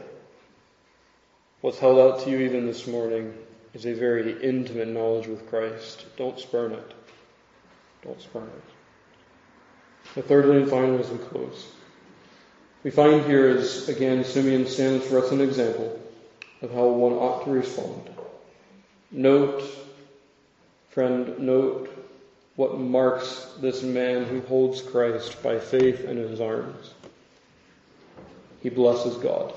What's 1.60 1.80
held 1.80 1.98
out 1.98 2.20
to 2.20 2.30
you 2.30 2.38
even 2.38 2.66
this 2.66 2.86
morning 2.86 3.34
is 3.74 3.84
a 3.84 3.94
very 3.94 4.40
intimate 4.44 4.86
knowledge 4.88 5.26
with 5.26 5.48
Christ. 5.50 6.06
Don't 6.16 6.38
spurn 6.38 6.72
it. 6.72 6.94
Don't 8.04 8.22
spurn 8.22 8.44
it. 8.44 10.14
The 10.14 10.22
thirdly 10.22 10.58
and 10.58 10.70
finally, 10.70 11.00
as 11.00 11.10
we 11.10 11.18
close, 11.18 11.66
we 12.84 12.92
find 12.92 13.24
here 13.24 13.48
as 13.48 13.88
again 13.88 14.24
Simeon 14.24 14.68
stands 14.68 15.04
for 15.04 15.18
us 15.18 15.32
an 15.32 15.40
example 15.40 16.00
of 16.62 16.72
how 16.72 16.86
one 16.86 17.14
ought 17.14 17.44
to 17.44 17.50
respond. 17.50 18.08
Note, 19.10 19.62
friend, 20.90 21.38
note 21.38 21.90
what 22.56 22.78
marks 22.78 23.46
this 23.60 23.82
man 23.82 24.24
who 24.24 24.40
holds 24.42 24.82
Christ 24.82 25.42
by 25.42 25.58
faith 25.58 26.04
in 26.04 26.16
his 26.16 26.40
arms. 26.40 26.92
He 28.62 28.68
blesses 28.68 29.16
God. 29.16 29.54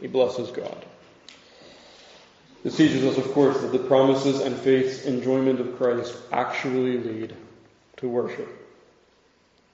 He 0.00 0.06
blesses 0.06 0.50
God. 0.50 0.84
This 2.62 2.76
teaches 2.76 3.04
us, 3.04 3.16
of 3.16 3.32
course, 3.32 3.60
that 3.60 3.72
the 3.72 3.78
promises 3.78 4.40
and 4.40 4.56
faith's 4.56 5.04
enjoyment 5.04 5.60
of 5.60 5.76
Christ 5.76 6.16
actually 6.32 6.98
lead 6.98 7.34
to 7.98 8.08
worship. 8.08 8.48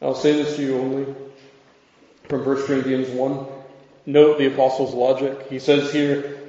I'll 0.01 0.15
say 0.15 0.33
this 0.33 0.57
to 0.57 0.63
you 0.63 0.79
only 0.79 1.15
from 2.29 2.45
1 2.45 2.67
Corinthians 2.67 3.09
1. 3.09 3.47
Note 4.07 4.39
the 4.39 4.53
apostle's 4.53 4.95
logic. 4.95 5.49
He 5.49 5.59
says 5.59 5.93
here, 5.93 6.42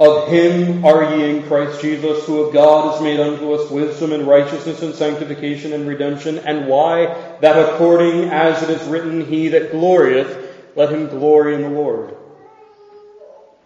of 0.00 0.28
him 0.28 0.82
are 0.82 1.14
ye 1.14 1.28
in 1.28 1.42
Christ 1.42 1.82
Jesus, 1.82 2.24
who 2.24 2.40
of 2.40 2.54
God 2.54 2.94
is 2.94 3.02
made 3.02 3.20
unto 3.20 3.52
us 3.52 3.70
wisdom 3.70 4.12
and 4.12 4.26
righteousness 4.26 4.80
and 4.80 4.94
sanctification 4.94 5.74
and 5.74 5.86
redemption. 5.86 6.38
And 6.38 6.66
why? 6.66 7.36
That 7.42 7.68
according 7.68 8.30
as 8.30 8.62
it 8.62 8.70
is 8.70 8.88
written, 8.88 9.26
he 9.26 9.48
that 9.48 9.72
glorieth, 9.72 10.74
let 10.74 10.90
him 10.90 11.08
glory 11.08 11.54
in 11.54 11.60
the 11.60 11.68
Lord. 11.68 12.16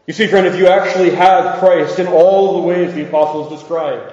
You 0.09 0.13
see, 0.13 0.27
friend, 0.27 0.49
if 0.49 0.57
you 0.57 0.67
actually 0.67 1.11
have 1.11 1.61
Christ 1.61 2.01
in 2.01 2.09
all 2.09 2.61
the 2.61 2.67
ways 2.67 2.93
the 2.93 3.07
apostles 3.07 3.53
described, 3.61 4.13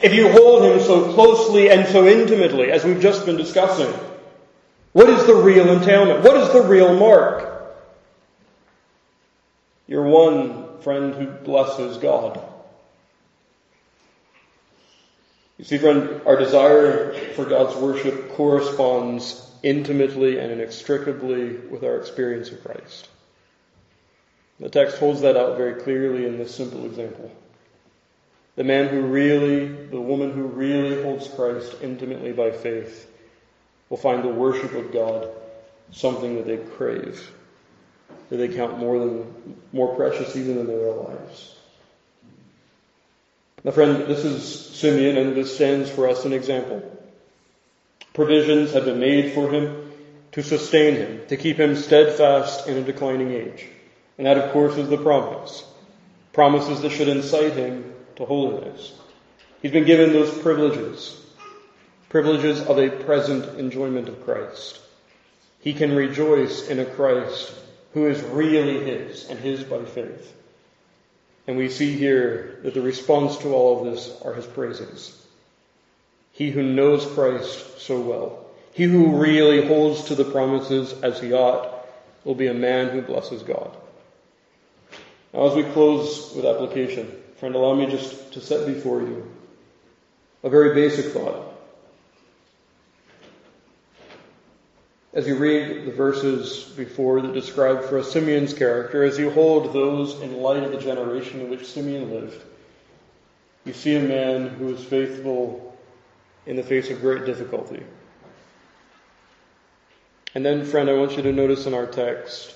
if 0.00 0.12
you 0.12 0.30
hold 0.32 0.64
him 0.64 0.80
so 0.80 1.12
closely 1.14 1.70
and 1.70 1.86
so 1.86 2.06
intimately 2.08 2.72
as 2.72 2.84
we've 2.84 3.00
just 3.00 3.24
been 3.24 3.36
discussing, 3.36 3.92
what 4.92 5.08
is 5.08 5.24
the 5.26 5.36
real 5.36 5.70
entailment? 5.70 6.24
What 6.24 6.36
is 6.36 6.52
the 6.52 6.62
real 6.62 6.98
mark? 6.98 7.76
You're 9.86 10.02
one 10.02 10.57
friend 10.82 11.14
who 11.14 11.26
blesses 11.26 11.98
God. 11.98 12.40
You 15.58 15.64
see, 15.64 15.78
friend, 15.78 16.22
our 16.24 16.36
desire 16.36 17.12
for 17.34 17.44
God's 17.44 17.76
worship 17.76 18.30
corresponds 18.34 19.44
intimately 19.62 20.38
and 20.38 20.52
inextricably 20.52 21.56
with 21.56 21.82
our 21.82 21.96
experience 21.96 22.50
of 22.50 22.62
Christ. 22.62 23.08
The 24.60 24.68
text 24.68 24.98
holds 24.98 25.20
that 25.22 25.36
out 25.36 25.56
very 25.56 25.82
clearly 25.82 26.26
in 26.26 26.38
this 26.38 26.54
simple 26.54 26.84
example. 26.86 27.30
The 28.56 28.64
man 28.64 28.88
who 28.88 29.02
really, 29.02 29.66
the 29.66 30.00
woman 30.00 30.32
who 30.32 30.42
really 30.42 31.02
holds 31.02 31.28
Christ 31.28 31.76
intimately 31.82 32.32
by 32.32 32.50
faith 32.50 33.10
will 33.88 33.96
find 33.96 34.22
the 34.22 34.28
worship 34.28 34.72
of 34.72 34.92
God 34.92 35.28
something 35.90 36.36
that 36.36 36.46
they 36.46 36.56
crave 36.56 37.32
that 38.30 38.36
they 38.36 38.48
count 38.48 38.78
more 38.78 38.98
than 38.98 39.56
more 39.72 39.94
precious 39.96 40.36
even 40.36 40.56
than 40.56 40.66
their 40.66 40.92
lives. 40.92 41.54
Now, 43.64 43.72
friend, 43.72 44.06
this 44.06 44.24
is 44.24 44.76
Simeon, 44.76 45.16
and 45.16 45.36
this 45.36 45.54
stands 45.54 45.90
for 45.90 46.08
us 46.08 46.24
an 46.24 46.32
example. 46.32 46.82
Provisions 48.14 48.72
have 48.72 48.84
been 48.84 49.00
made 49.00 49.32
for 49.32 49.50
him 49.50 49.92
to 50.32 50.42
sustain 50.42 50.94
him, 50.94 51.20
to 51.28 51.36
keep 51.36 51.58
him 51.58 51.74
steadfast 51.74 52.68
in 52.68 52.76
a 52.76 52.82
declining 52.82 53.32
age. 53.32 53.66
And 54.16 54.26
that, 54.26 54.38
of 54.38 54.52
course, 54.52 54.76
is 54.76 54.88
the 54.88 54.98
promise. 54.98 55.64
Promises 56.32 56.82
that 56.82 56.92
should 56.92 57.08
incite 57.08 57.54
him 57.54 57.94
to 58.16 58.24
holiness. 58.24 58.92
He's 59.62 59.72
been 59.72 59.84
given 59.84 60.12
those 60.12 60.36
privileges. 60.38 61.20
Privileges 62.08 62.60
of 62.60 62.78
a 62.78 62.90
present 62.90 63.58
enjoyment 63.58 64.08
of 64.08 64.24
Christ. 64.24 64.80
He 65.60 65.72
can 65.72 65.94
rejoice 65.94 66.68
in 66.68 66.78
a 66.78 66.84
Christ 66.84 67.52
who 67.92 68.06
is 68.06 68.20
really 68.22 68.84
his 68.84 69.28
and 69.28 69.38
his 69.38 69.64
by 69.64 69.84
faith. 69.84 70.34
And 71.46 71.56
we 71.56 71.70
see 71.70 71.96
here 71.96 72.60
that 72.62 72.74
the 72.74 72.82
response 72.82 73.38
to 73.38 73.54
all 73.54 73.78
of 73.78 73.92
this 73.92 74.12
are 74.22 74.34
his 74.34 74.46
praises. 74.46 75.14
He 76.32 76.50
who 76.50 76.62
knows 76.62 77.06
Christ 77.06 77.80
so 77.80 78.00
well, 78.00 78.46
he 78.72 78.84
who 78.84 79.16
really 79.16 79.66
holds 79.66 80.04
to 80.04 80.14
the 80.14 80.24
promises 80.24 80.92
as 81.02 81.20
he 81.20 81.32
ought, 81.32 81.86
will 82.24 82.34
be 82.34 82.48
a 82.48 82.54
man 82.54 82.90
who 82.90 83.00
blesses 83.00 83.42
God. 83.42 83.74
Now, 85.32 85.48
as 85.48 85.54
we 85.54 85.62
close 85.72 86.32
with 86.34 86.44
application, 86.44 87.10
friend, 87.36 87.54
allow 87.54 87.74
me 87.74 87.86
just 87.86 88.32
to 88.34 88.40
set 88.40 88.66
before 88.66 89.00
you 89.00 89.26
a 90.42 90.50
very 90.50 90.74
basic 90.74 91.06
thought. 91.12 91.47
As 95.18 95.26
you 95.26 95.34
read 95.34 95.84
the 95.84 95.90
verses 95.90 96.62
before 96.76 97.20
that 97.20 97.34
describe 97.34 97.82
for 97.82 97.98
us 97.98 98.12
Simeon's 98.12 98.54
character, 98.54 99.02
as 99.02 99.18
you 99.18 99.32
hold 99.32 99.72
those 99.72 100.14
in 100.20 100.40
light 100.40 100.62
of 100.62 100.70
the 100.70 100.78
generation 100.78 101.40
in 101.40 101.50
which 101.50 101.66
Simeon 101.66 102.08
lived, 102.08 102.40
you 103.64 103.72
see 103.72 103.96
a 103.96 104.00
man 104.00 104.46
who 104.46 104.72
is 104.72 104.84
faithful 104.84 105.76
in 106.46 106.54
the 106.54 106.62
face 106.62 106.88
of 106.90 107.00
great 107.00 107.26
difficulty. 107.26 107.82
And 110.36 110.46
then, 110.46 110.64
friend, 110.64 110.88
I 110.88 110.92
want 110.92 111.16
you 111.16 111.22
to 111.24 111.32
notice 111.32 111.66
in 111.66 111.74
our 111.74 111.86
text 111.86 112.54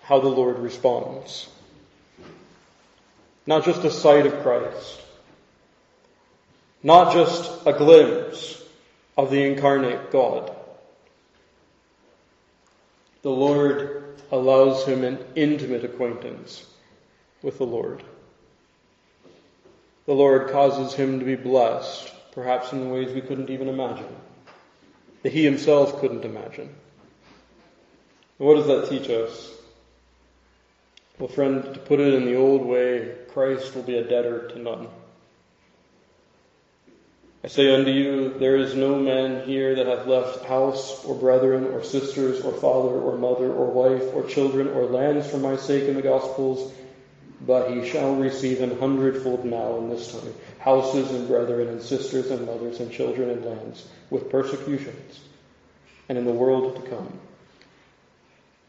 how 0.00 0.18
the 0.18 0.28
Lord 0.28 0.60
responds. 0.60 1.46
Not 3.46 3.66
just 3.66 3.84
a 3.84 3.90
sight 3.90 4.24
of 4.24 4.40
Christ, 4.42 5.02
not 6.82 7.12
just 7.12 7.66
a 7.66 7.74
glimpse 7.74 8.62
of 9.18 9.30
the 9.30 9.42
incarnate 9.42 10.10
God. 10.10 10.54
The 13.22 13.30
Lord 13.30 14.14
allows 14.30 14.84
him 14.84 15.04
an 15.04 15.18
intimate 15.34 15.84
acquaintance 15.84 16.66
with 17.42 17.58
the 17.58 17.66
Lord. 17.66 18.02
The 20.06 20.14
Lord 20.14 20.50
causes 20.50 20.94
him 20.94 21.18
to 21.18 21.24
be 21.24 21.36
blessed, 21.36 22.12
perhaps 22.32 22.72
in 22.72 22.90
ways 22.90 23.12
we 23.12 23.20
couldn't 23.20 23.50
even 23.50 23.68
imagine, 23.68 24.14
that 25.22 25.32
he 25.32 25.44
himself 25.44 26.00
couldn't 26.00 26.24
imagine. 26.24 26.74
what 28.38 28.54
does 28.54 28.66
that 28.66 28.88
teach 28.88 29.10
us? 29.10 29.52
Well, 31.18 31.28
friend, 31.28 31.64
to 31.74 31.80
put 31.80 31.98
it 31.98 32.14
in 32.14 32.26
the 32.26 32.36
old 32.36 32.64
way, 32.64 33.16
Christ 33.32 33.74
will 33.74 33.82
be 33.82 33.98
a 33.98 34.04
debtor 34.04 34.48
to 34.48 34.58
none. 34.58 34.88
I 37.48 37.50
say 37.50 37.74
unto 37.74 37.90
you, 37.90 38.34
there 38.38 38.56
is 38.56 38.74
no 38.74 38.98
man 38.98 39.46
here 39.46 39.74
that 39.76 39.86
hath 39.86 40.06
left 40.06 40.44
house, 40.44 41.02
or 41.06 41.14
brethren, 41.14 41.64
or 41.64 41.82
sisters, 41.82 42.42
or 42.42 42.52
father, 42.52 42.90
or 42.90 43.16
mother, 43.16 43.50
or 43.50 43.70
wife, 43.70 44.02
or 44.12 44.26
children, 44.26 44.68
or 44.68 44.84
lands 44.84 45.30
for 45.30 45.38
my 45.38 45.56
sake 45.56 45.84
in 45.84 45.94
the 45.94 46.02
Gospels, 46.02 46.70
but 47.40 47.70
he 47.70 47.88
shall 47.88 48.16
receive 48.16 48.60
an 48.60 48.78
hundredfold 48.78 49.46
now 49.46 49.78
in 49.78 49.88
this 49.88 50.12
time 50.12 50.34
houses 50.58 51.10
and 51.10 51.26
brethren, 51.26 51.68
and 51.68 51.80
sisters, 51.80 52.30
and 52.30 52.44
mothers, 52.44 52.80
and 52.80 52.92
children, 52.92 53.30
and 53.30 53.42
lands, 53.42 53.88
with 54.10 54.28
persecutions, 54.28 55.18
and 56.10 56.18
in 56.18 56.26
the 56.26 56.30
world 56.30 56.76
to 56.76 56.90
come, 56.90 57.18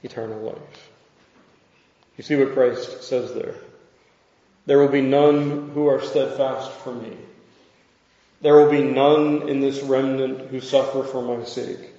eternal 0.04 0.40
life. 0.40 0.90
You 2.16 2.24
see 2.24 2.38
what 2.38 2.54
Christ 2.54 3.04
says 3.04 3.34
there. 3.34 3.56
There 4.68 4.80
will 4.80 4.88
be 4.88 5.02
none 5.02 5.72
who 5.74 5.88
are 5.88 6.02
steadfast 6.02 6.72
for 6.72 6.96
me. 6.96 7.18
There 8.42 8.56
will 8.56 8.72
be 8.72 8.84
none 8.84 9.50
in 9.50 9.60
this 9.60 9.82
remnant 9.82 10.50
who 10.50 10.62
suffer 10.62 11.04
for 11.04 11.22
my 11.22 11.44
sake, 11.44 11.94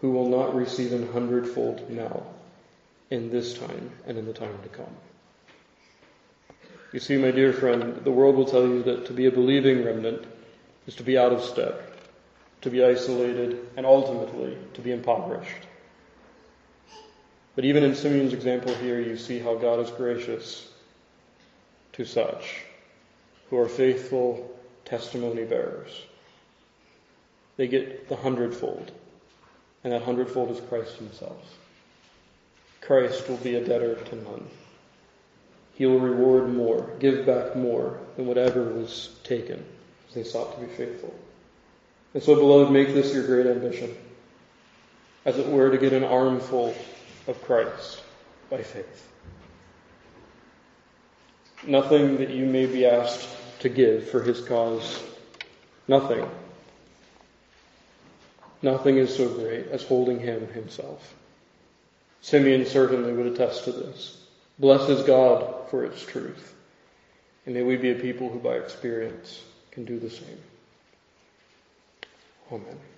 who 0.00 0.12
will 0.12 0.28
not 0.28 0.54
receive 0.54 0.92
an 0.92 1.12
hundredfold 1.12 1.90
now, 1.90 2.22
in 3.10 3.30
this 3.30 3.58
time 3.58 3.90
and 4.06 4.16
in 4.16 4.24
the 4.24 4.32
time 4.32 4.58
to 4.62 4.68
come. 4.70 4.96
You 6.92 7.00
see, 7.00 7.16
my 7.18 7.30
dear 7.30 7.52
friend, 7.52 8.04
the 8.04 8.10
world 8.10 8.36
will 8.36 8.46
tell 8.46 8.66
you 8.66 8.82
that 8.84 9.06
to 9.06 9.12
be 9.12 9.26
a 9.26 9.30
believing 9.30 9.84
remnant 9.84 10.24
is 10.86 10.94
to 10.96 11.02
be 11.02 11.18
out 11.18 11.32
of 11.32 11.42
step, 11.42 11.98
to 12.62 12.70
be 12.70 12.84
isolated, 12.84 13.58
and 13.76 13.84
ultimately 13.84 14.56
to 14.74 14.80
be 14.80 14.92
impoverished. 14.92 15.66
But 17.54 17.64
even 17.64 17.84
in 17.84 17.94
Simeon's 17.94 18.32
example 18.32 18.74
here, 18.76 19.00
you 19.00 19.16
see 19.16 19.38
how 19.38 19.56
God 19.56 19.80
is 19.80 19.90
gracious 19.90 20.68
to 21.92 22.04
such 22.04 22.62
who 23.50 23.58
are 23.58 23.68
faithful 23.68 24.53
testimony 24.84 25.44
bearers. 25.44 26.02
They 27.56 27.68
get 27.68 28.08
the 28.08 28.16
hundredfold, 28.16 28.90
and 29.82 29.92
that 29.92 30.02
hundredfold 30.02 30.50
is 30.50 30.60
Christ 30.68 30.96
Himself. 30.96 31.56
Christ 32.80 33.28
will 33.28 33.36
be 33.38 33.54
a 33.54 33.64
debtor 33.64 33.96
to 33.96 34.16
none. 34.16 34.46
He 35.74 35.86
will 35.86 36.00
reward 36.00 36.52
more, 36.52 36.94
give 36.98 37.26
back 37.26 37.56
more 37.56 37.98
than 38.16 38.26
whatever 38.26 38.62
was 38.62 39.10
taken, 39.24 39.64
as 40.08 40.14
they 40.14 40.22
sought 40.22 40.54
to 40.54 40.66
be 40.66 40.72
faithful. 40.72 41.14
And 42.12 42.22
so, 42.22 42.34
beloved, 42.36 42.70
make 42.70 42.88
this 42.88 43.12
your 43.12 43.26
great 43.26 43.46
ambition, 43.46 43.96
as 45.24 45.38
it 45.38 45.48
were 45.48 45.70
to 45.70 45.78
get 45.78 45.92
an 45.92 46.04
armful 46.04 46.74
of 47.26 47.42
Christ 47.42 48.02
by 48.50 48.62
faith. 48.62 49.08
Nothing 51.66 52.18
that 52.18 52.30
you 52.30 52.44
may 52.44 52.66
be 52.66 52.86
asked 52.86 53.26
to 53.64 53.70
give 53.70 54.10
for 54.10 54.22
his 54.22 54.42
cause. 54.42 55.02
Nothing. 55.88 56.28
Nothing 58.60 58.98
is 58.98 59.14
so 59.14 59.26
great 59.28 59.68
as 59.68 59.82
holding 59.82 60.20
him 60.20 60.46
himself. 60.48 61.14
Simeon 62.20 62.66
certainly 62.66 63.12
would 63.12 63.26
attest 63.26 63.64
to 63.64 63.72
this. 63.72 64.22
Blesses 64.58 65.02
God 65.02 65.68
for 65.70 65.84
its 65.84 66.02
truth. 66.04 66.54
And 67.46 67.54
may 67.54 67.62
we 67.62 67.76
be 67.76 67.90
a 67.90 67.94
people 67.94 68.28
who 68.28 68.38
by 68.38 68.56
experience 68.56 69.42
can 69.70 69.86
do 69.86 69.98
the 69.98 70.10
same. 70.10 70.40
Amen. 72.52 72.93